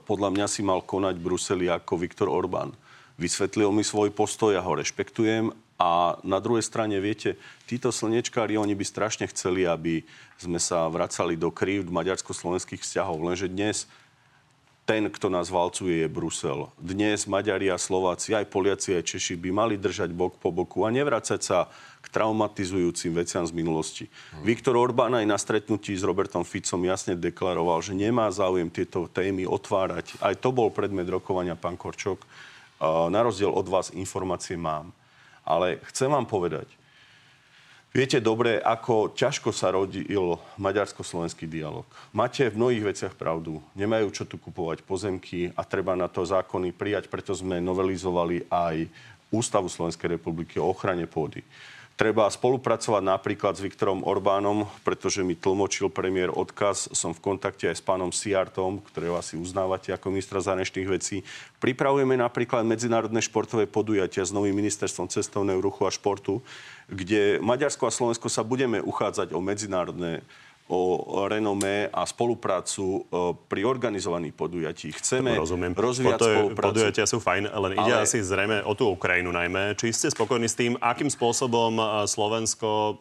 [0.02, 2.74] podľa mňa si mal konať v Bruseli ako Viktor Orbán.
[3.18, 7.38] Vysvetlil mi svoj postoj, ja ho rešpektujem a na druhej strane, viete,
[7.70, 10.02] títo slnečkári, oni by strašne chceli, aby
[10.34, 13.22] sme sa vracali do krívd maďarsko-slovenských vzťahov.
[13.22, 13.86] Lenže dnes
[14.88, 16.72] ten, kto nás valcuje, je Brusel.
[16.80, 20.88] Dnes Maďari a Slováci, aj Poliaci, aj Češi by mali držať bok po boku a
[20.88, 21.68] nevracať sa
[22.00, 24.08] k traumatizujúcim veciam z minulosti.
[24.08, 24.48] Hmm.
[24.48, 29.44] Viktor Orbán aj na stretnutí s Robertom Ficom jasne deklaroval, že nemá záujem tieto témy
[29.44, 30.16] otvárať.
[30.24, 32.24] Aj to bol predmet rokovania, pán Korčok.
[33.12, 34.96] Na rozdiel od vás informácie mám.
[35.44, 36.64] Ale chcem vám povedať,
[37.88, 41.88] Viete dobre, ako ťažko sa rodil maďarsko-slovenský dialog.
[42.12, 43.64] Máte v mnohých veciach pravdu.
[43.72, 48.92] Nemajú čo tu kupovať pozemky a treba na to zákony prijať, preto sme novelizovali aj
[49.32, 51.40] Ústavu Slovenskej republiky o ochrane pôdy.
[51.98, 56.86] Treba spolupracovať napríklad s Viktorom Orbánom, pretože mi tlmočil premiér odkaz.
[56.94, 61.26] Som v kontakte aj s pánom Siartom, ktorého asi uznávate ako ministra zahraničných vecí.
[61.58, 66.38] Pripravujeme napríklad medzinárodné športové podujatia s novým ministerstvom cestovného ruchu a športu,
[66.86, 70.22] kde Maďarsko a Slovensko sa budeme uchádzať o medzinárodné
[70.68, 73.00] o renomé a spoluprácu e,
[73.48, 74.92] pri organizovaných podujatí.
[74.92, 75.72] Chceme Rozumiem.
[75.72, 76.68] rozvíjať Poto spoluprácu.
[76.76, 78.04] Podujatia sú fajn, len ide ale...
[78.04, 79.72] asi zrejme o tú Ukrajinu najmä.
[79.80, 82.92] Či ste spokojní s tým, akým spôsobom e, Slovensko e,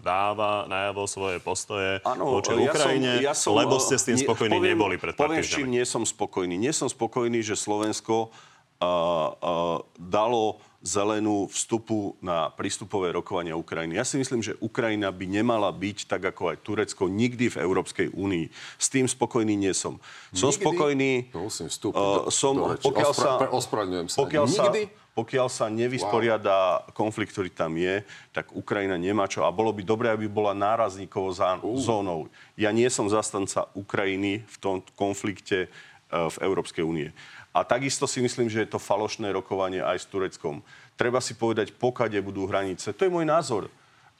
[0.00, 4.16] dáva najavo svoje postoje ano, voči ja Ukrajine, som, ja som, lebo ste s tým
[4.16, 6.56] spokojní poviem, neboli pred Poviem, čím nie som spokojný.
[6.56, 14.00] Nie som spokojný, že Slovensko uh, uh, dalo zelenú vstupu na prístupové rokovania Ukrajiny.
[14.00, 18.08] Ja si myslím, že Ukrajina by nemala byť, tak ako aj Turecko, nikdy v Európskej
[18.16, 18.48] únii.
[18.80, 20.00] S tým spokojný nie som.
[20.32, 20.64] Som nikdy?
[20.64, 21.10] spokojný...
[21.36, 24.18] Musím vstúpiť uh, som, do pokiaľ Ospra- sa, ospravedlňujem sa.
[24.24, 24.82] Pokiaľ nikdy?
[24.88, 26.96] Sa, pokiaľ sa nevysporiada wow.
[26.96, 28.00] konflikt, ktorý tam je,
[28.32, 29.44] tak Ukrajina nemá čo.
[29.44, 31.76] A bolo by dobré, aby bola nárazníkovou uh.
[31.76, 32.32] zónou.
[32.56, 37.12] Ja nie som zastanca Ukrajiny v tom konflikte uh, v Európskej únie.
[37.50, 40.62] A takisto si myslím, že je to falošné rokovanie aj s Tureckom.
[40.94, 42.94] Treba si povedať, pokade budú hranice.
[42.94, 43.66] To je môj názor.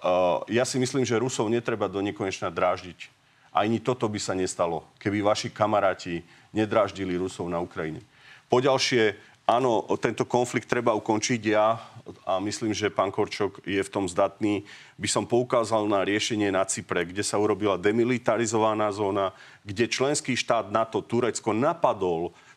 [0.03, 3.07] Uh, ja si myslím, že Rusov netreba do nekonečna dráždiť.
[3.55, 8.03] Ani toto by sa nestalo, keby vaši kamaráti nedráždili Rusov na Ukrajine.
[8.51, 9.15] Poďalšie,
[9.47, 11.41] áno, tento konflikt treba ukončiť.
[11.51, 11.79] Ja,
[12.27, 14.67] a myslím, že pán Korčok je v tom zdatný,
[14.99, 19.31] by som poukázal na riešenie na Cypre, kde sa urobila demilitarizovaná zóna,
[19.63, 22.50] kde členský štát NATO, Turecko, napadol E,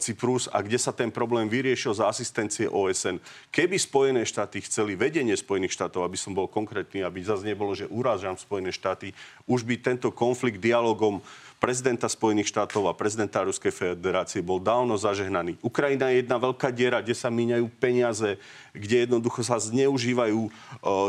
[0.00, 3.20] Cyprus a kde sa ten problém vyriešil za asistencie OSN.
[3.52, 7.84] Keby Spojené štáty chceli, vedenie Spojených štátov, aby som bol konkrétny, aby zase nebolo, že
[7.92, 9.12] urážam Spojené štáty,
[9.44, 11.20] už by tento konflikt dialogom
[11.62, 15.62] prezidenta Spojených štátov a prezidenta Ruskej federácie bol dávno zažehnaný.
[15.62, 18.34] Ukrajina je jedna veľká diera, kde sa míňajú peniaze,
[18.74, 20.50] kde jednoducho sa zneužívajú uh,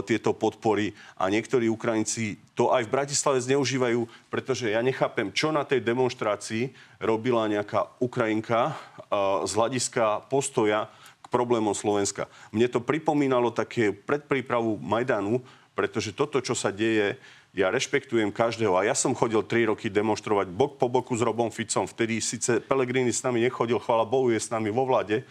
[0.06, 5.66] tieto podpory a niektorí Ukrajinci to aj v Bratislave zneužívajú, pretože ja nechápem, čo na
[5.66, 6.70] tej demonstrácii
[7.02, 10.86] robila nejaká Ukrajinka uh, z hľadiska postoja
[11.26, 12.30] k problémom Slovenska.
[12.54, 15.42] Mne to pripomínalo také predprípravu Majdanu,
[15.74, 17.18] pretože toto, čo sa deje,
[17.54, 21.54] ja rešpektujem každého a ja som chodil 3 roky demonstrovať bok po boku s Robom
[21.54, 21.86] Ficom.
[21.86, 25.22] Vtedy síce Pelegrini s nami nechodil, chvála Bohu, je s nami vo vlade,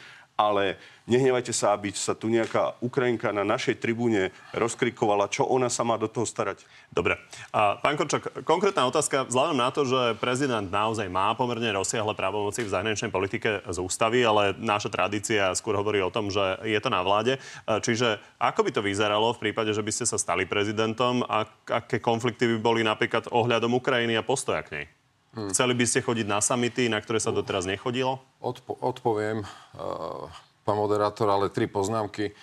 [0.51, 5.82] ale nehnevajte sa, aby sa tu nejaká Ukrajinka na našej tribúne rozkrikovala, čo ona sa
[5.82, 6.62] má do toho starať.
[6.95, 7.18] Dobre.
[7.51, 9.26] A pán Korčok, konkrétna otázka.
[9.26, 14.22] Vzhľadom na to, že prezident naozaj má pomerne rozsiahle právomoci v zahraničnej politike z ústavy,
[14.22, 17.43] ale naša tradícia skôr hovorí o tom, že je to na vláde.
[17.66, 21.99] Čiže ako by to vyzeralo v prípade, že by ste sa stali prezidentom a aké
[21.99, 24.86] konflikty by boli napríklad ohľadom Ukrajiny a postoja k nej?
[25.33, 25.49] Hmm.
[25.49, 28.20] Chceli by ste chodiť na samity, na ktoré sa doteraz nechodilo?
[28.45, 30.28] Odpo- odpoviem, uh,
[30.68, 32.37] pán moderátor, ale tri poznámky.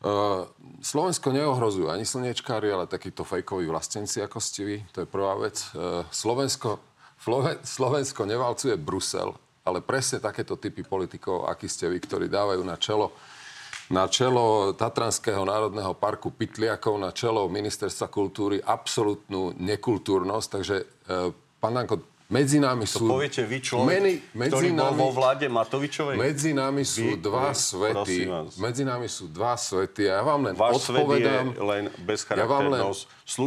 [0.00, 0.46] Uh,
[0.78, 4.76] Slovensko neohrozujú ani slniečkári, ale takíto fejkoví vlastenci, ako ste vy.
[4.94, 5.58] To je prvá vec.
[5.74, 6.78] Uh, Slovensko,
[7.18, 9.34] Flove- Slovensko nevalcuje Brusel,
[9.66, 13.10] ale presne takéto typy politikov, akí ste vy, ktorí dávajú na čelo
[13.90, 20.46] na čelo Tatranského národného parku Pytliakov, na čelo ministerstva kultúry absolútnu nekultúrnosť.
[20.46, 20.84] Takže, e,
[21.58, 21.98] pán Danko,
[22.30, 23.04] Medzi nami To sú...
[23.10, 26.14] poviete vy, človek, Meni, medzi ktorý bol nami, vo vláde Matovičovej?
[26.14, 27.94] medzi nami Vy- sú dva vy, svety.
[27.98, 28.50] prosím vás.
[28.54, 31.46] Medzi nami sú dva svety a ja vám len Váš svet je odpovedám...
[31.58, 33.00] len Ja bezcharakternosť,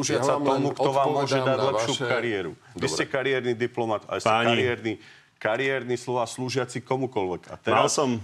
[0.06, 2.52] ja vám len tomu, kto vám môže odpovedám dať lepšiu vaše- kariéru.
[2.52, 2.92] Vy Dobre.
[2.92, 4.94] ste kariérny diplomat, a ste kariérny,
[5.40, 7.42] kariérny slova slúžiaci komukoľvek.
[7.48, 8.20] A Mal teraz som,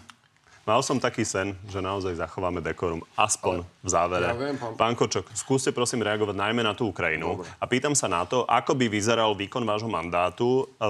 [0.70, 4.30] mal som taký sen, že naozaj zachováme dekorum, aspoň v závere.
[4.30, 7.41] Ja viem, pán- pán Kočok, skúste prosím reagovať najmä na tú Ukrajinu.
[7.57, 10.86] A pýtam sa na to, ako by vyzeral výkon vášho mandátu e,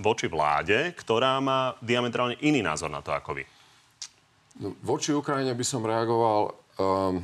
[0.00, 3.44] voči vláde, ktorá má diametrálne iný názor na to ako vy.
[4.58, 6.50] No, Voči Ukrajine by som reagoval
[6.80, 7.22] um,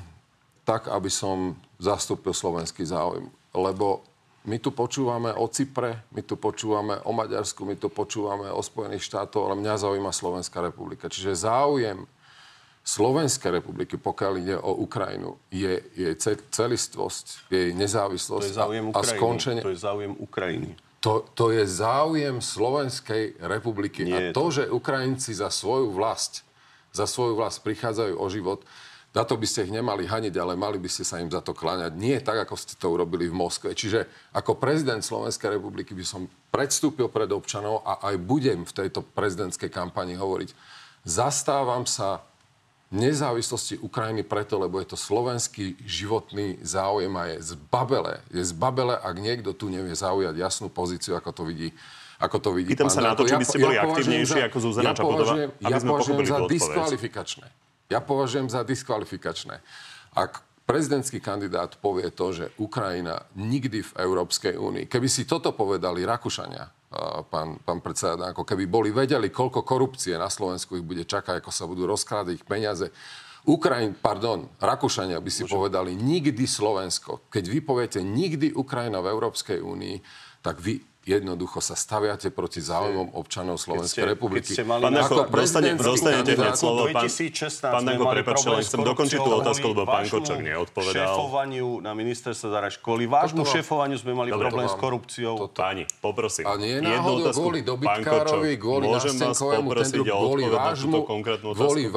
[0.62, 3.26] tak, aby som zastúpil slovenský záujem.
[3.50, 4.06] Lebo
[4.44, 9.08] my tu počúvame o Cypre, my tu počúvame o Maďarsku, my tu počúvame o Spojených
[9.08, 11.08] štátoch, ale mňa zaujíma Slovenská republika.
[11.08, 12.04] Čiže záujem
[12.84, 18.86] Slovenskej republiky, pokiaľ ide o Ukrajinu, je jej ce- celistvosť, jej to nezávislosť je záujem
[18.92, 19.62] a, a skončenie.
[19.64, 20.76] To je záujem Ukrajiny.
[21.00, 24.04] To, to je záujem Slovenskej republiky.
[24.04, 26.44] Nie a je to, že Ukrajinci za svoju vlast,
[26.92, 28.60] za svoju vlast prichádzajú o život,
[29.14, 31.54] na to by ste ich nemali haniť, ale mali by ste sa im za to
[31.54, 31.94] kláňať.
[31.94, 33.70] Nie tak, ako ste to urobili v Moskve.
[33.70, 39.06] Čiže ako prezident Slovenskej republiky by som predstúpil pred občanov a aj budem v tejto
[39.06, 40.50] prezidentskej kampani hovoriť.
[41.06, 42.26] Zastávam sa
[42.90, 48.18] nezávislosti Ukrajiny preto, lebo je to slovenský životný záujem a je zbabele.
[48.34, 51.70] Je zbabele, ak niekto tu nevie zaujať jasnú pozíciu, ako to vidí
[52.14, 54.86] ako to vidí Pýtam sa na to, či by ste boli považujem aktívnejší ako Zuzana
[54.86, 57.46] ja Čaputová, aby ja sme pochopili za diskvalifikačné.
[57.92, 59.60] Ja považujem za diskvalifikačné.
[60.16, 66.06] Ak prezidentský kandidát povie to, že Ukrajina nikdy v Európskej únii, keby si toto povedali
[66.08, 66.64] Rakúšania,
[67.28, 71.52] pán, pán predseda, ako keby boli vedeli, koľko korupcie na Slovensku ich bude čakať, ako
[71.52, 72.88] sa budú rozkrádať ich peniaze,
[73.44, 77.28] Ukrajin, pardon, Rakúšania by si povedali nikdy Slovensko.
[77.28, 80.00] Keď vy poviete nikdy Ukrajina v Európskej únii,
[80.40, 84.50] tak vy jednoducho sa staviate proti záujmom občanov Slovenskej ste- republiky.
[84.50, 86.88] ste mali Pán na- Danko, Ako dostane, dostanete hneď slovo.
[86.88, 91.04] Pán, 2016 pán mali prepáčte, len chcem dokončiť tú otázku, lebo pán Kočok neodpovedal.
[91.06, 92.78] šéfovaniu na ministerstve zahraničí.
[92.80, 95.34] Kvôli vášmu Toto šéfovaniu sme mali Dobre, problém s korupciou.
[95.46, 96.44] Páni, poprosím.
[96.44, 97.38] A nie náhodou otázku.
[97.38, 101.48] kvôli dobytkárovi, kvôli môžem vás nástenkovému poprosiť tendru, o kvôli odpoveď na vášmu, túto konkrétnu
[101.52, 101.92] kvôli otázku?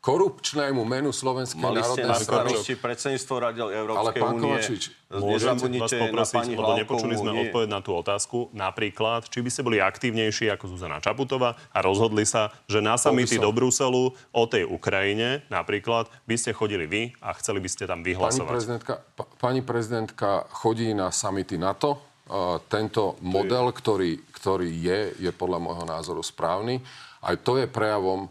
[0.00, 2.48] Korupčnému menu Slovenskej Mali ste národnej na strany.
[2.56, 4.34] starosti predsedníctvo Radiel Európskej Ale pán.
[4.40, 4.82] Kovačič,
[5.12, 7.40] Môžem vás na poprosiť, pani lebo nepočuli sme nie.
[7.44, 8.48] odpoveď na tú otázku.
[8.56, 13.36] Napríklad, či by ste boli aktívnejší ako Zuzana Čaputová a rozhodli sa, že na samity
[13.36, 18.00] do Bruselu o tej Ukrajine napríklad by ste chodili vy a chceli by ste tam
[18.00, 18.48] Pani vyhlasovať.
[18.48, 22.00] prezidentka, pa- pani prezidentka chodí na samity NATO.
[22.30, 26.78] Uh, tento model, ktorý, ktorý je, je podľa môjho názoru správny.
[27.20, 28.30] Aj to je prejavom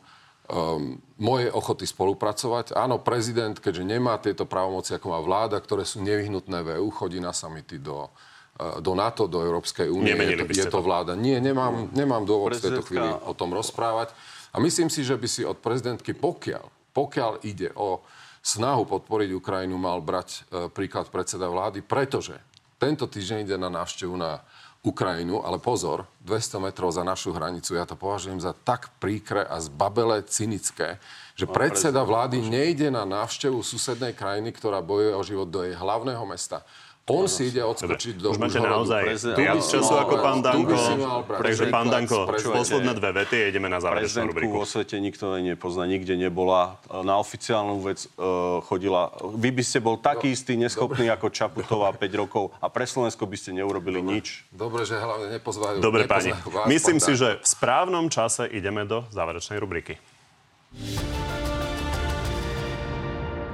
[0.50, 2.74] um, mojej ochoty spolupracovať.
[2.74, 7.22] Áno, prezident, keďže nemá tieto právomoci, ako má vláda, ktoré sú nevyhnutné v EU, chodí
[7.22, 10.12] na samity do, uh, do NATO, do Európskej únie.
[10.12, 11.14] Je, to- je to vláda.
[11.14, 14.12] Nie, nemám, nemám dôvod v tejto Prezidentka- chvíli o tom rozprávať.
[14.50, 18.02] A myslím si, že by si od prezidentky, pokiaľ, pokiaľ ide o
[18.42, 22.34] snahu podporiť Ukrajinu, mal brať e, príklad predseda vlády, pretože
[22.82, 24.42] tento týždeň ide na návštevu na
[24.80, 29.60] Ukrajinu, ale pozor, 200 metrov za našu hranicu, ja to považujem za tak príkre a
[29.60, 31.04] zbabele cynické,
[31.36, 36.24] že predseda vlády nejde na návštevu susednej krajiny, ktorá bojuje o život do jej hlavného
[36.24, 36.64] mesta.
[37.10, 40.46] On si ide odskočiť do Už máte naozaj Prezident- viac Ja- času ako pán tu
[40.46, 40.76] by Danko.
[40.78, 42.18] si mal brať Takže pán Danko,
[42.54, 44.56] posledné dve vety a ideme na záverečnú Prezidentku rubriku.
[44.56, 46.78] vo svete nikto nepozná, nikde nebola.
[46.94, 49.10] Na oficiálnu vec uh, chodila.
[49.26, 53.36] Vy by ste bol taký istý neschopný ako Čaputová 5 rokov a pre Slovensko by
[53.36, 54.46] ste neurobili nič.
[54.48, 55.82] Dobre, že hlavne nepozvajú.
[55.82, 56.30] Dobre, páni.
[56.46, 59.98] vás, Myslím si, že v správnom čase ideme do záverečnej rubriky.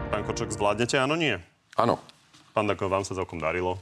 [0.08, 0.96] Pán Kočok, zvládnete?
[0.98, 1.40] Áno, nie?
[1.76, 2.00] Áno.
[2.56, 3.76] Pán Danko, vám sa celkom darilo.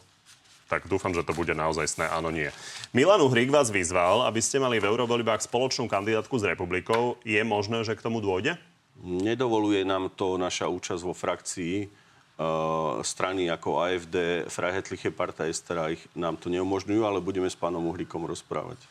[0.66, 2.10] Tak dúfam, že to bude naozaj sné.
[2.10, 2.50] Áno, nie.
[2.90, 7.22] Milan Uhrík vás vyzval, aby ste mali v eurovoľbách spoločnú kandidátku s republikou.
[7.22, 8.58] Je možné, že k tomu dôjde?
[9.06, 16.42] Nedovoluje nám to naša účasť vo frakcii uh, strany ako AFD, Freiheitliche Partei Österreich nám
[16.42, 18.82] to neumožňujú, ale budeme s pánom Uhríkom rozprávať.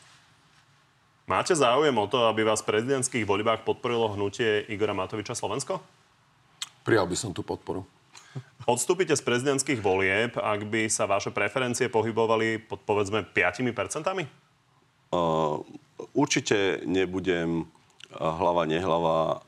[1.27, 5.83] Máte záujem o to, aby vás v prezidentských voľbách podporilo hnutie Igora Matoviča Slovensko?
[6.87, 7.83] Prijal by som tú podporu.
[8.63, 14.07] Odstúpite z prezidentských volieb, ak by sa vaše preferencie pohybovali pod povedzme 5%?
[15.13, 15.59] Uh,
[16.15, 17.67] určite nebudem
[18.19, 19.41] hlava, nehlava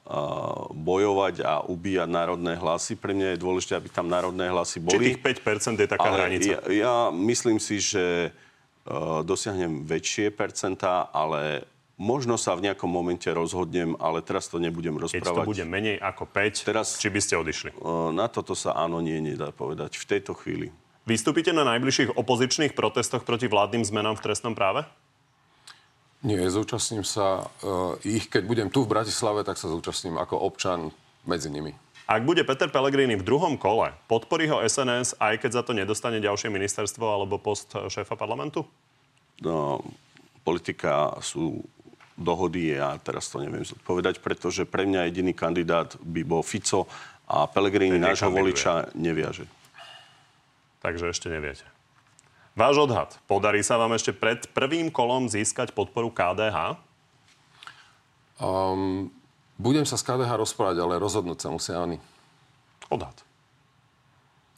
[0.73, 2.97] bojovať a ubíjať národné hlasy.
[2.97, 5.05] Pre mňa je dôležité, aby tam národné hlasy Či boli.
[5.13, 6.49] tých 5% je taká Ale hranica?
[6.49, 8.33] Ja, ja myslím si, že
[9.25, 11.65] dosiahnem väčšie percentá, ale
[11.95, 15.45] možno sa v nejakom momente rozhodnem, ale teraz to nebudem Keď rozprávať.
[15.45, 17.69] to bude menej ako 5, Teraz- či by ste odišli?
[17.79, 20.71] Uh, na toto sa áno, nie, nedá povedať v tejto chvíli.
[21.05, 24.83] Vystúpite na najbližších opozičných protestoch proti vládnym zmenám v trestnom práve?
[26.25, 30.89] Nie, zúčastním sa uh, ich, keď budem tu v Bratislave, tak sa zúčastním ako občan
[31.23, 31.77] medzi nimi.
[32.05, 36.21] Ak bude Peter Pellegrini v druhom kole, podporí ho SNS, aj keď za to nedostane
[36.21, 38.61] ďalšie ministerstvo alebo post šéfa parlamentu?
[39.41, 39.81] No,
[40.45, 41.65] politika sú
[42.15, 46.87] dohody, ja teraz to neviem zodpovedať, pretože pre mňa jediný kandidát by bol Fico
[47.27, 49.45] a Pellegrini nášho voliča neviaže.
[50.79, 51.65] Takže ešte neviete.
[52.55, 53.19] Váš odhad.
[53.27, 56.79] Podarí sa vám ešte pred prvým kolom získať podporu KDH?
[58.39, 59.11] Um,
[59.59, 61.99] budem sa s KDH rozprávať, ale rozhodnúť sa musia oni.
[62.87, 63.25] Odhad.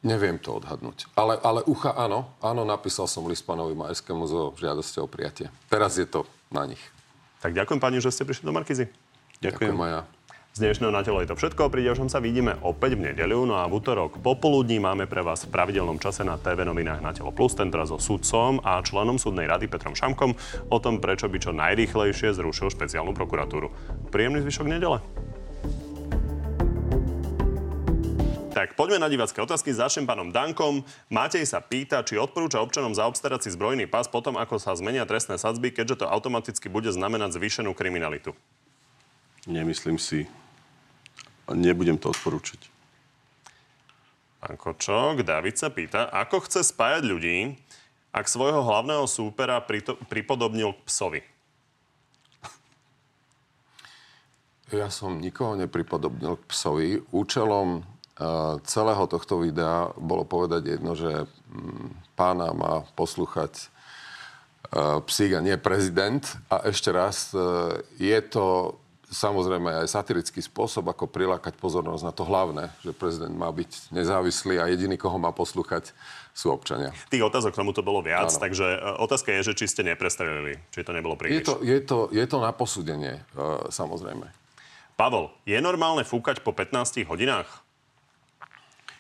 [0.06, 1.10] Neviem to odhadnúť.
[1.18, 2.30] Ale, ale ucha áno.
[2.38, 5.50] Áno, napísal som list pánovi Majerskému so žiadosťou o prijatie.
[5.66, 6.82] Teraz je to na nich.
[7.42, 8.90] Tak ďakujem pani, že ste prišli do Markizy.
[9.42, 10.02] Ďakujem, ďakujem aj ja.
[10.58, 11.70] Z dnešného na telo je to všetko.
[11.70, 13.46] Pri ďalšom sa vidíme opäť v nedeľu.
[13.46, 17.14] No a v útorok popoludní máme pre vás v pravidelnom čase na TV novinách na
[17.14, 20.34] telo plus, tentoraz so sudcom a členom súdnej rady Petrom Šamkom
[20.74, 23.70] o tom, prečo by čo najrýchlejšie zrušil špeciálnu prokuratúru.
[24.10, 24.98] Príjemný zvyšok nedele.
[28.58, 29.70] Tak poďme na divácké otázky.
[29.70, 30.82] Začnem pánom Dankom.
[31.14, 35.38] Matej sa pýta, či odporúča občanom zaobstarať si zbrojný pas potom, ako sa zmenia trestné
[35.38, 38.34] sadzby, keďže to automaticky bude znamenať zvýšenú kriminalitu.
[39.46, 40.26] Nemyslím si
[41.54, 42.66] nebudem to odporúčať.
[44.42, 47.62] Pán Kočok, David sa pýta, ako chce spájať ľudí,
[48.10, 51.22] ak svojho hlavného súpera prito- pripodobnil k psovi?
[54.74, 56.90] Ja som nikoho nepripodobnil k psovi.
[57.14, 57.86] Účelom
[58.66, 63.70] celého tohto videa bolo povedať jedno, že um, pána má poslúchať
[64.74, 66.26] uh, psík a nie prezident.
[66.50, 72.28] A ešte raz, uh, je to samozrejme aj satirický spôsob, ako prilákať pozornosť na to
[72.28, 75.96] hlavné, že prezident má byť nezávislý a jediný, koho má poslúchať,
[76.36, 76.92] sú občania.
[77.08, 78.42] Tých otázok k tomuto bolo viac, ano.
[78.44, 78.66] takže
[79.00, 81.40] otázka je, že či ste neprestrelili, či to nebolo príliš.
[81.40, 83.24] Je to, je to, je to na posúdenie,
[83.72, 84.28] samozrejme.
[85.00, 87.67] Pavol, je normálne fúkať po 15 hodinách?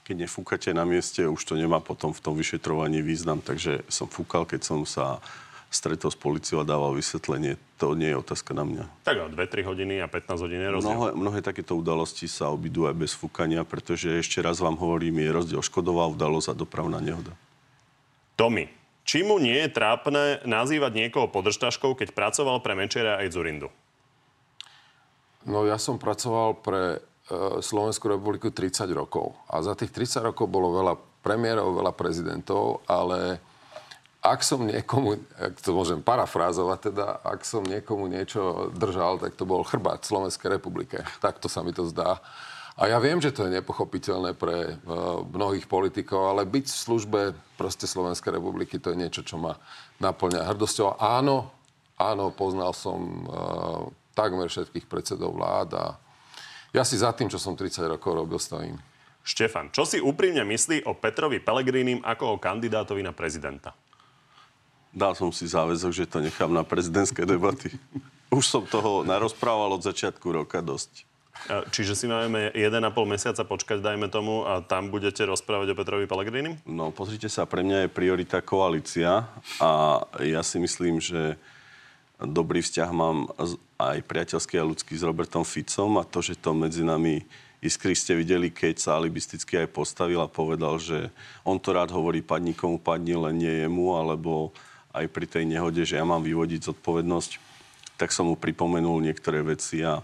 [0.07, 4.47] Keď nefúkate na mieste, už to nemá potom v tom vyšetrovaní význam, takže som fúkal,
[4.47, 5.19] keď som sa
[5.67, 7.59] stretol s policiou a dával vysvetlenie.
[7.75, 8.87] To nie je otázka na mňa.
[9.03, 10.95] Tak 2-3 hodiny a 15 hodín je rozdiel.
[10.95, 15.35] Mnohé, mnohé takéto udalosti sa obidú aj bez fúkania, pretože ešte raz vám hovorím, je
[15.35, 17.35] rozdiel škodová udalosť a dopravná nehoda.
[18.39, 18.71] Tomi,
[19.03, 23.67] či mu nie je trápne nazývať niekoho podržtaškou, keď pracoval pre Mečera aj Zurindu?
[25.43, 27.03] No ja som pracoval pre
[27.59, 29.35] Slovenskú republiku 30 rokov.
[29.51, 33.43] A za tých 30 rokov bolo veľa premiérov, veľa prezidentov, ale
[34.23, 39.47] ak som niekomu, ak to môžem parafrázovať, teda, ak som niekomu niečo držal, tak to
[39.47, 41.03] bol chrbát Slovenskej republike.
[41.23, 42.19] Takto sa mi to zdá.
[42.77, 47.21] A ja viem, že to je nepochopiteľné pre uh, mnohých politikov, ale byť v službe
[47.57, 49.57] proste Slovenskej republiky, to je niečo, čo ma
[49.97, 51.01] naplňa hrdosťou.
[51.01, 51.49] Áno,
[51.97, 55.85] áno, poznal som uh, takmer všetkých predsedov vlád a
[56.77, 58.77] ja si za tým, čo som 30 rokov robil, stojím.
[59.25, 63.73] Štefan, čo si úprimne myslí o Petrovi Pelegrínim ako o kandidátovi na prezidenta?
[64.93, 67.73] Dal som si záväzok, že to nechám na prezidentské debaty.
[68.37, 71.07] Už som toho narozprával od začiatku roka dosť.
[71.47, 76.57] Čiže si máme 1,5 mesiaca počkať, dajme tomu, a tam budete rozprávať o Petrovi Pellegrinim?
[76.65, 79.29] No, pozrite sa, pre mňa je priorita koalícia
[79.61, 81.37] a ja si myslím, že
[82.21, 83.29] dobrý vzťah mám
[83.77, 87.21] aj priateľský a ľudský s Robertom Ficom a to, že to medzi nami
[87.61, 91.09] iskry ste videli, keď sa alibisticky aj postavil a povedal, že
[91.45, 94.53] on to rád hovorí, padni komu padni, len nie jemu, alebo
[94.93, 97.31] aj pri tej nehode, že ja mám vyvodiť zodpovednosť,
[97.97, 100.01] tak som mu pripomenul niektoré veci a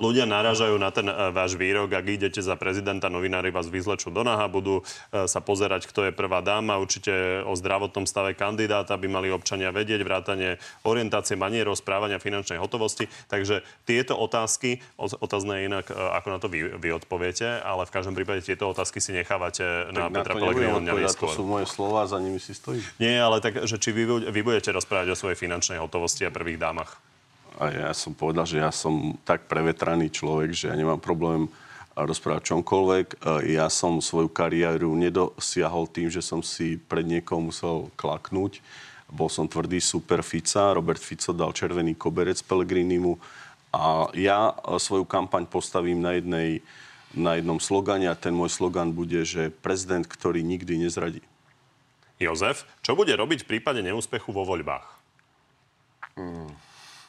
[0.00, 4.24] Ľudia narážajú na ten uh, váš výrok, ak idete za prezidenta, novinári vás vyzlečú do
[4.24, 6.80] naha, budú uh, sa pozerať, kto je prvá dáma.
[6.80, 10.56] Určite o zdravotnom stave kandidáta by mali občania vedieť, vrátanie
[10.88, 13.12] orientácie manierov, správania finančnej hotovosti.
[13.28, 18.16] Takže tieto otázky, otázne je inak, ako na to vy, vy odpoviete, ale v každom
[18.16, 20.80] prípade tieto otázky si nechávate tak na, na Petra Pellegriniho
[21.20, 22.80] To sú moje slova, za nimi si stojí.
[22.96, 26.56] Nie, ale tak, že či vy, vy budete rozprávať o svojej finančnej hotovosti a prvých
[26.56, 26.96] dámach.
[27.56, 31.48] A ja som povedal, že ja som tak prevetraný človek, že ja nemám problém
[31.96, 33.24] rozprávať čomkoľvek.
[33.48, 38.60] Ja som svoju kariéru nedosiahol tým, že som si pred niekoho musel klaknúť.
[39.08, 43.16] Bol som tvrdý super Fica, Robert Fico dal červený koberec Pellegrinimu
[43.72, 46.60] a ja svoju kampaň postavím na, jednej,
[47.16, 51.22] na jednom slogane a ten môj slogan bude, že prezident, ktorý nikdy nezradí.
[52.18, 54.84] Jozef, čo bude robiť v prípade neúspechu vo voľbách?
[56.16, 56.50] Hmm.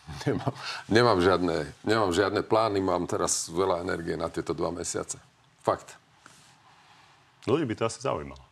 [0.27, 0.53] Nemám,
[0.87, 5.19] nemám, žiadne, nemám žiadne plány, mám teraz veľa energie na tieto dva mesiace.
[5.63, 5.99] Fakt.
[7.47, 8.47] Ľudí by to asi zaujímalo.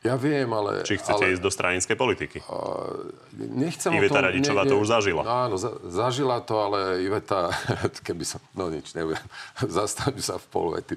[0.00, 0.80] Ja viem, ale...
[0.80, 2.38] Či chcete ale, ísť do stranickej politiky?
[2.48, 5.22] Uh, nechcem Iveta o tom, Radičová ne, ne, to už zažila.
[5.28, 7.52] Áno, za, zažila to, ale Iveta,
[8.08, 8.40] keby som...
[8.56, 9.20] No nič, neviem.
[9.60, 10.96] Zastavím sa v polvete.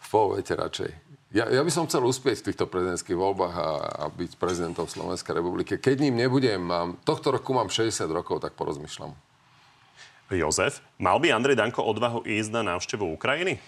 [0.00, 0.90] V polvete radšej.
[1.28, 5.36] Ja, ja by som chcel uspieť v týchto prezidentských voľbách a, a byť prezidentom Slovenskej
[5.36, 5.76] republiky.
[5.76, 9.12] Keď ním nebudem, mám, tohto roku mám 60 rokov, tak porozmýšľam.
[10.32, 13.60] Jozef, mal by Andrej Danko odvahu ísť na návštevu Ukrajiny?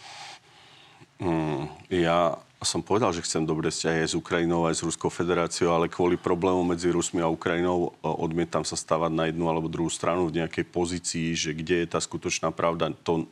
[1.20, 5.72] Mm, ja som povedal, že chcem dobré vzťahy aj s Ukrajinou, aj s Ruskou federáciou,
[5.72, 9.88] ale kvôli problémom medzi Rusmi a Ukrajinou e, odmietam sa stavať na jednu alebo druhú
[9.88, 12.92] stranu v nejakej pozícii, že kde je tá skutočná pravda.
[13.04, 13.28] To,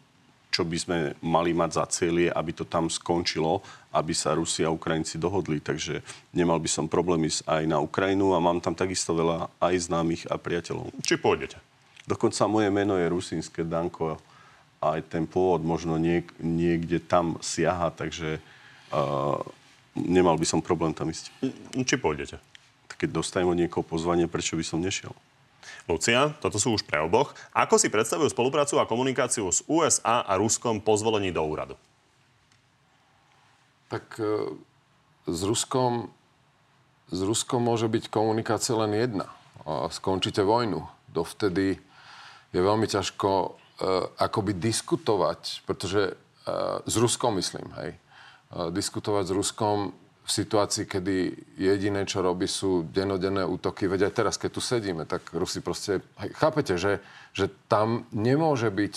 [0.49, 3.61] čo by sme mali mať za cieľ aby to tam skončilo,
[3.93, 5.61] aby sa Rusi a Ukrajinci dohodli.
[5.61, 6.01] Takže
[6.33, 10.25] nemal by som problém ísť aj na Ukrajinu a mám tam takisto veľa aj známych
[10.27, 10.91] a priateľov.
[11.05, 11.61] Či pôjdete?
[12.09, 14.17] Dokonca moje meno je rusínske Danko.
[14.81, 18.41] Aj ten pôvod možno niek- niekde tam siaha, takže
[18.95, 19.39] uh,
[19.95, 21.29] nemal by som problém tam ísť.
[21.77, 22.41] Či pôjdete?
[22.99, 25.13] Keď dostajem od niekoho pozvanie, prečo by som nešiel?
[25.89, 27.33] Lucia, toto sú už pre oboch.
[27.57, 31.75] Ako si predstavujú spoluprácu a komunikáciu s USA a Ruskom po zvolení do úradu?
[33.89, 34.53] Tak e,
[35.29, 36.13] s Ruskom,
[37.09, 39.29] s Ruskom môže byť komunikácia len jedna.
[39.93, 40.89] Skončíte vojnu.
[41.13, 41.77] Dovtedy
[42.57, 43.53] je veľmi ťažko uh,
[44.17, 48.01] akoby diskutovať, pretože uh, s Ruskom myslím, hej.
[48.49, 49.93] Diskutovať s Ruskom
[50.29, 51.17] v situácii, kedy
[51.57, 53.89] jediné, čo robí, sú denodenné útoky.
[53.89, 56.05] Veď aj teraz, keď tu sedíme, tak Rusi proste...
[56.37, 57.01] Chápete, že,
[57.33, 58.95] že tam nemôže byť,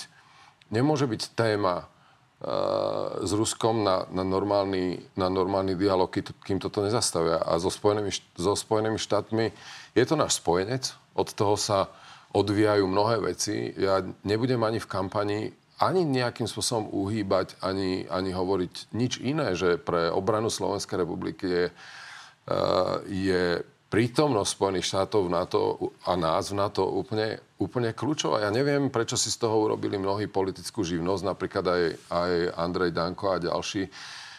[0.76, 6.12] nemôže byť téma uh, s Ruskom na, na, normálny, na normálny dialog,
[6.44, 7.40] kým toto nezastavia.
[7.48, 9.56] A so Spojenými, so Spojenými štátmi
[9.96, 10.92] je to náš spojenec.
[11.16, 11.88] Od toho sa
[12.36, 13.72] odvíjajú mnohé veci.
[13.80, 15.40] Ja nebudem ani v kampani
[15.82, 21.66] ani nejakým spôsobom uhýbať, ani, ani hovoriť nič iné, že pre obranu Slovenskej republiky je,
[21.74, 25.62] uh, je prítomnosť Spojených štátov v NATO
[26.06, 28.46] a nás v NATO úplne, úplne kľúčová.
[28.46, 33.34] Ja neviem, prečo si z toho urobili mnohí politickú živnosť, napríklad aj, aj Andrej Danko
[33.34, 33.90] a ďalší,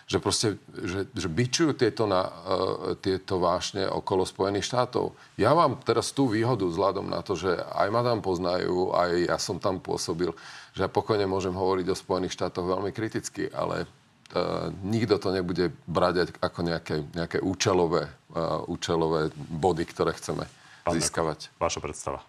[0.07, 5.11] že proste, že, že bičujú tieto, na, uh, tieto vášne okolo Spojených štátov.
[5.35, 9.37] Ja mám teraz tú výhodu vzhľadom na to, že aj ma tam poznajú, aj ja
[9.43, 10.31] som tam pôsobil
[10.73, 15.73] že ja pokojne môžem hovoriť o Spojených štátoch veľmi kriticky, ale uh, nikto to nebude
[15.85, 20.49] brať ako nejaké, nejaké účelové, uh, účelové body, ktoré chceme
[20.83, 21.53] Pán získavať.
[21.61, 22.25] Vaša predstava?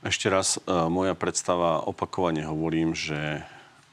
[0.00, 3.44] Ešte raz, uh, moja predstava, opakovane hovorím, že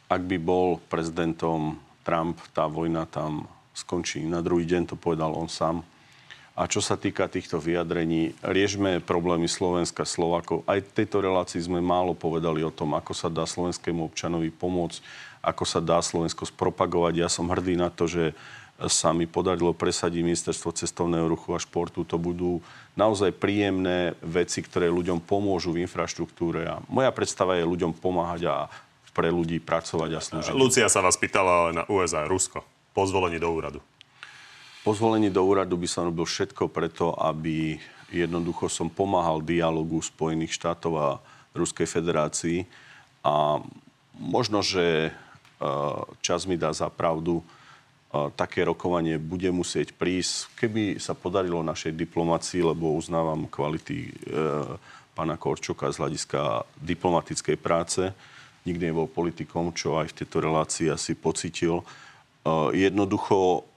[0.07, 4.23] ak by bol prezidentom Trump, tá vojna tam skončí.
[4.23, 5.83] Na druhý deň to povedal on sám
[6.57, 10.65] a čo sa týka týchto vyjadrení, riešme problémy Slovenska, Slovakov.
[10.65, 14.97] Aj v tejto relácii sme málo povedali o tom, ako sa dá slovenskému občanovi pomôcť,
[15.45, 17.13] ako sa dá Slovensko spropagovať.
[17.21, 18.33] Ja som hrdý na to, že
[18.89, 22.01] sa mi podarilo presadiť ministerstvo cestovného ruchu a športu.
[22.09, 22.61] To budú
[22.97, 26.65] naozaj príjemné veci, ktoré ľuďom pomôžu v infraštruktúre.
[26.65, 28.55] A moja predstava je ľuďom pomáhať a
[29.17, 30.53] pre ľudí pracovať a slúžiť.
[30.53, 32.61] Lucia sa vás pýtala na USA, Rusko,
[32.93, 33.81] po zvolení do úradu.
[34.87, 37.75] Po zvolení do úradu by som robil všetko preto, aby
[38.07, 41.19] jednoducho som pomáhal dialogu Spojených štátov a
[41.51, 42.63] Ruskej federácii.
[43.19, 43.59] A
[44.15, 45.11] možno, že e,
[46.23, 50.55] čas mi dá za pravdu, e, také rokovanie bude musieť prísť.
[50.55, 54.11] Keby sa podarilo našej diplomácii, lebo uznávam kvality e,
[55.11, 58.15] pána Korčoka z hľadiska diplomatickej práce,
[58.63, 61.83] nikdy nebol politikom, čo aj v tejto relácii asi pocitil.
[62.71, 63.67] Jednoducho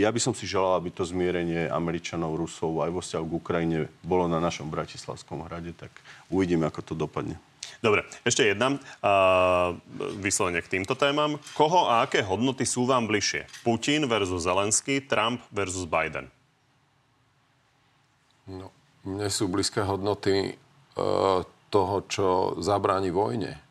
[0.00, 3.78] ja by som si želal, aby to zmierenie Američanov, Rusov aj vo vzťahu k Ukrajine
[4.04, 5.90] bolo na našom Bratislavskom hrade, tak
[6.28, 7.38] uvidíme, ako to dopadne.
[7.78, 9.76] Dobre, ešte jedna uh,
[10.18, 11.38] vyslovene k týmto témam.
[11.54, 13.46] Koho a aké hodnoty sú vám bližšie?
[13.62, 16.26] Putin versus Zelenský, Trump versus Biden?
[18.50, 18.74] No,
[19.06, 22.26] mne sú blízke hodnoty uh, toho, čo
[22.58, 23.62] zabráni vojne.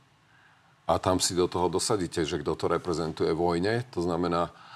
[0.88, 3.84] A tam si do toho dosadíte, že kto to reprezentuje vojne.
[3.92, 4.66] To znamená, E,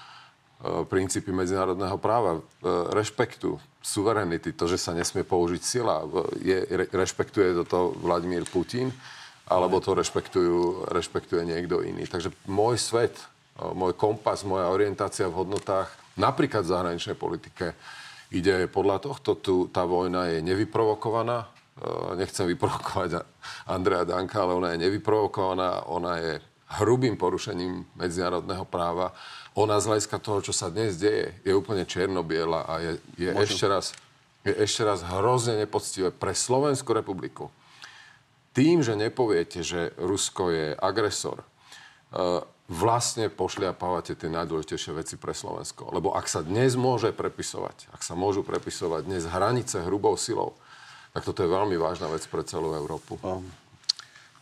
[0.86, 2.40] princípy medzinárodného práva, e,
[2.94, 6.06] rešpektu, suverenity, to, že sa nesmie použiť sila.
[6.38, 6.62] Je,
[6.94, 8.94] rešpektuje to Vladimír Putin,
[9.50, 12.06] alebo to rešpektujú, rešpektuje niekto iný.
[12.06, 13.18] Takže môj svet,
[13.58, 17.74] e, môj kompas, moja orientácia v hodnotách, napríklad v zahraničnej politike,
[18.30, 19.34] ide podľa tohto.
[19.36, 21.52] Tu tá vojna je nevyprovokovaná.
[22.16, 23.24] Nechcem vyprovokovať
[23.68, 25.88] Andrea Danka, ale ona je nevyprovokovaná.
[25.88, 26.32] Ona je
[26.80, 29.12] hrubým porušením medzinárodného práva
[29.52, 33.68] ona z hľadiska toho, čo sa dnes deje, je úplne čierno-biela a je, je, ešte
[33.68, 33.92] raz,
[34.44, 37.52] je ešte raz hrozne nepoctivé pre Slovenskú republiku.
[38.52, 45.92] Tým, že nepoviete, že Rusko je agresor, uh, vlastne pošliapávate tie najdôležitejšie veci pre Slovensko.
[45.92, 50.56] Lebo ak sa dnes môže prepisovať, ak sa môžu prepisovať dnes hranice hrubou silou,
[51.12, 53.20] tak toto je veľmi vážna vec pre celú Európu.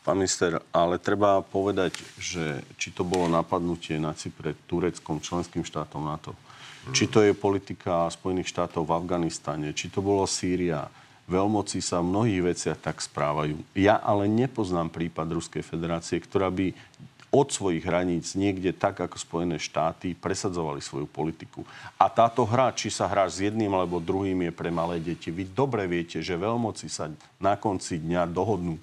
[0.01, 6.01] Pán minister, ale treba povedať, že či to bolo napadnutie na Cypre tureckom členským štátom
[6.01, 6.97] NATO, hmm.
[6.97, 10.89] či to je politika Spojených štátov v Afganistane, či to bolo Sýria,
[11.31, 13.61] veľmoci sa v mnohých veciach tak správajú.
[13.77, 16.75] Ja ale nepoznám prípad Ruskej federácie, ktorá by
[17.31, 21.63] od svojich hraníc niekde tak ako Spojené štáty presadzovali svoju politiku.
[21.95, 25.31] A táto hra, či sa hrá s jedným alebo druhým, je pre malé deti.
[25.31, 27.07] Vy dobre viete, že veľmoci sa
[27.39, 28.83] na konci dňa dohodnú.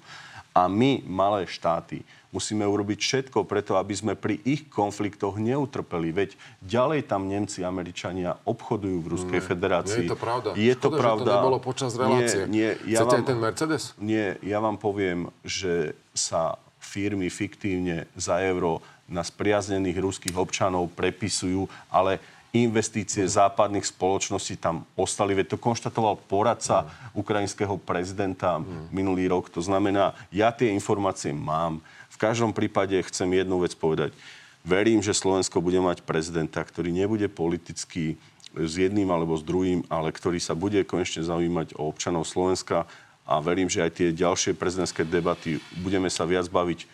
[0.58, 2.02] A my, malé štáty,
[2.34, 6.10] musíme urobiť všetko preto, aby sme pri ich konfliktoch neutrpeli.
[6.10, 10.02] Veď ďalej tam Nemci, Američania obchodujú v Ruskej nie, federácii.
[10.02, 10.48] Nie je to pravda.
[10.58, 11.30] Je to Škoda, pravda.
[11.30, 12.42] Že to nebolo počas relácie.
[12.50, 13.82] Nie, nie, ja Chcete vám, aj ten Mercedes?
[14.02, 21.70] Nie, ja vám poviem, že sa firmy fiktívne za euro na spriaznených ruských občanov prepisujú,
[21.88, 22.20] ale
[22.56, 25.36] investície západných spoločností tam ostali.
[25.36, 28.56] Veď to konštatoval poradca ukrajinského prezidenta
[28.88, 29.52] minulý rok.
[29.52, 31.84] To znamená, ja tie informácie mám.
[32.08, 34.16] V každom prípade chcem jednu vec povedať.
[34.64, 38.16] Verím, že Slovensko bude mať prezidenta, ktorý nebude politicky
[38.56, 42.88] s jedným alebo s druhým, ale ktorý sa bude konečne zaujímať o občanov Slovenska
[43.28, 46.88] a verím, že aj tie ďalšie prezidentské debaty budeme sa viac baviť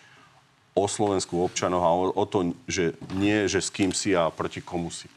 [0.75, 4.59] o Slovensku občanoch a o, o to, že nie, že s kým si a proti
[4.59, 5.07] komu si.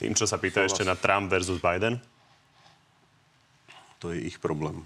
[0.00, 2.00] Tým, čo sa pýta ešte na Trump versus Biden?
[4.02, 4.82] To je ich problém.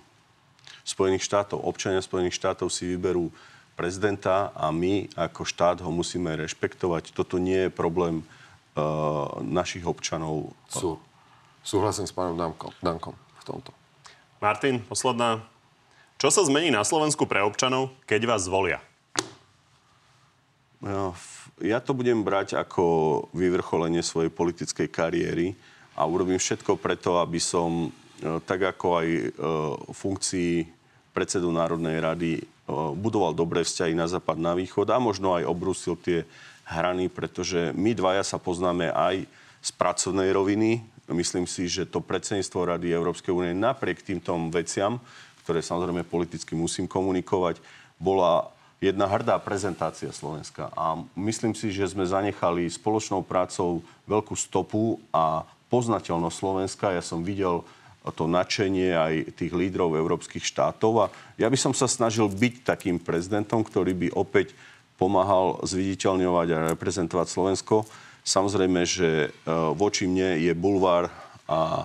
[0.86, 3.32] Spojených štátov, občania Spojených štátov si vyberú
[3.74, 7.10] prezidenta a my ako štát ho musíme rešpektovať.
[7.12, 10.52] Toto nie je problém uh, našich občanov.
[10.70, 11.00] Sú.
[11.66, 13.70] Súhlasím s pánom Dankom, Dankom v tomto.
[14.38, 15.42] Martin, posledná.
[16.16, 18.80] Čo sa zmení na Slovensku pre občanov, keď vás zvolia?
[20.78, 21.16] No,
[21.60, 22.84] ja to budem brať ako
[23.32, 25.56] vyvrcholenie svojej politickej kariéry
[25.96, 27.88] a urobím všetko preto, aby som,
[28.44, 29.08] tak ako aj
[29.88, 30.52] funkcii
[31.16, 32.44] predsedu Národnej rady,
[33.00, 36.28] budoval dobré vzťahy na západ, na východ a možno aj obrúsil tie
[36.66, 39.24] hrany, pretože my dvaja sa poznáme aj
[39.62, 40.82] z pracovnej roviny.
[41.06, 44.98] Myslím si, že to predsedníctvo Rady Európskej únie napriek týmto veciam,
[45.46, 47.62] ktoré samozrejme politicky musím komunikovať,
[48.02, 48.50] bola
[48.82, 50.68] jedna hrdá prezentácia Slovenska.
[50.76, 56.94] A myslím si, že sme zanechali spoločnou prácou veľkú stopu a poznateľnosť Slovenska.
[56.94, 57.64] Ja som videl
[58.14, 63.02] to nadšenie aj tých lídrov európskych štátov a ja by som sa snažil byť takým
[63.02, 64.54] prezidentom, ktorý by opäť
[64.94, 67.82] pomáhal zviditeľňovať a reprezentovať Slovensko.
[68.22, 69.34] Samozrejme, že
[69.74, 71.10] voči mne je bulvár
[71.50, 71.82] a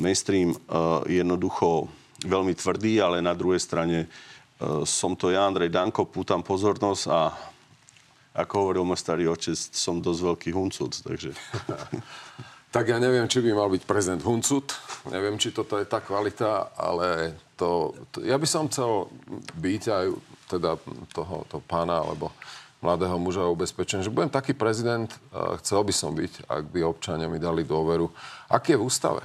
[0.00, 0.56] mainstream
[1.04, 1.92] jednoducho
[2.24, 4.08] veľmi tvrdý, ale na druhej strane
[4.84, 7.32] som to ja, Andrej Danko, pútam pozornosť a
[8.36, 11.34] ako hovoril môj starý otec, som dosť veľký huncuc, takže...
[12.74, 14.70] tak ja neviem, či by mal byť prezident huncut.
[15.10, 19.10] Neviem, či toto je tá kvalita, ale to, to ja by som chcel
[19.58, 20.06] byť aj
[20.46, 20.78] teda
[21.10, 22.30] toho, toho pána, alebo
[22.80, 25.10] mladého muža ubezpečený, že budem taký prezident,
[25.60, 28.08] chcel by som byť, ak by občania mi dali dôveru.
[28.48, 29.22] Aký je v ústave?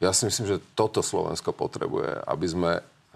[0.00, 2.72] Ja si myslím, že toto Slovensko potrebuje, aby sme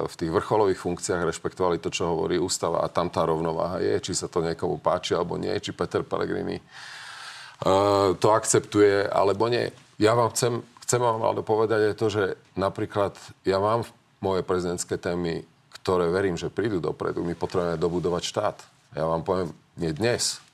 [0.06, 4.12] v tých vrcholových funkciách rešpektovali to, čo hovorí ústava a tam tá rovnováha je, či
[4.16, 9.68] sa to niekomu páči alebo nie, či Peter Pellegrini uh, to akceptuje alebo nie.
[10.00, 12.24] Ja vám chcem, chcem vám ale povedať aj to, že
[12.56, 13.12] napríklad
[13.44, 13.84] ja mám
[14.24, 15.44] moje prezidentské témy,
[15.80, 17.24] ktoré verím, že prídu dopredu.
[17.24, 18.56] My potrebujeme dobudovať štát.
[18.96, 19.48] Ja vám poviem,
[19.80, 20.44] nie dnes,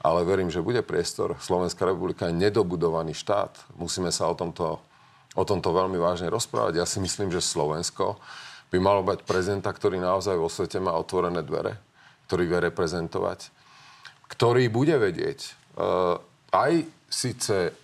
[0.00, 1.36] ale verím, že bude priestor.
[1.36, 3.52] Slovenská republika je nedobudovaný štát.
[3.76, 4.80] Musíme sa o tomto,
[5.36, 6.80] o tomto veľmi vážne rozprávať.
[6.80, 8.16] Ja si myslím, že Slovensko
[8.70, 11.76] by malo mať prezidenta, ktorý naozaj vo svete má otvorené dvere,
[12.30, 13.50] ktorý vie reprezentovať,
[14.30, 16.22] ktorý bude vedieť uh,
[16.54, 17.74] aj síce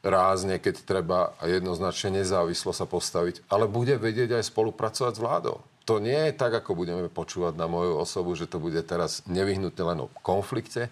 [0.00, 5.60] rázne, keď treba jednoznačne nezávislo sa postaviť, ale bude vedieť aj spolupracovať s vládou.
[5.84, 9.82] To nie je tak, ako budeme počúvať na moju osobu, že to bude teraz nevyhnutne
[9.82, 10.86] len o konflikte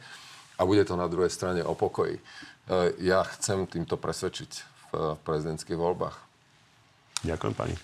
[0.59, 2.19] a bude to na druhej strane o pokoji.
[2.99, 4.51] Ja chcem týmto presvedčiť
[4.91, 6.19] v prezidentských voľbách.
[7.23, 7.79] Ďakujem pani.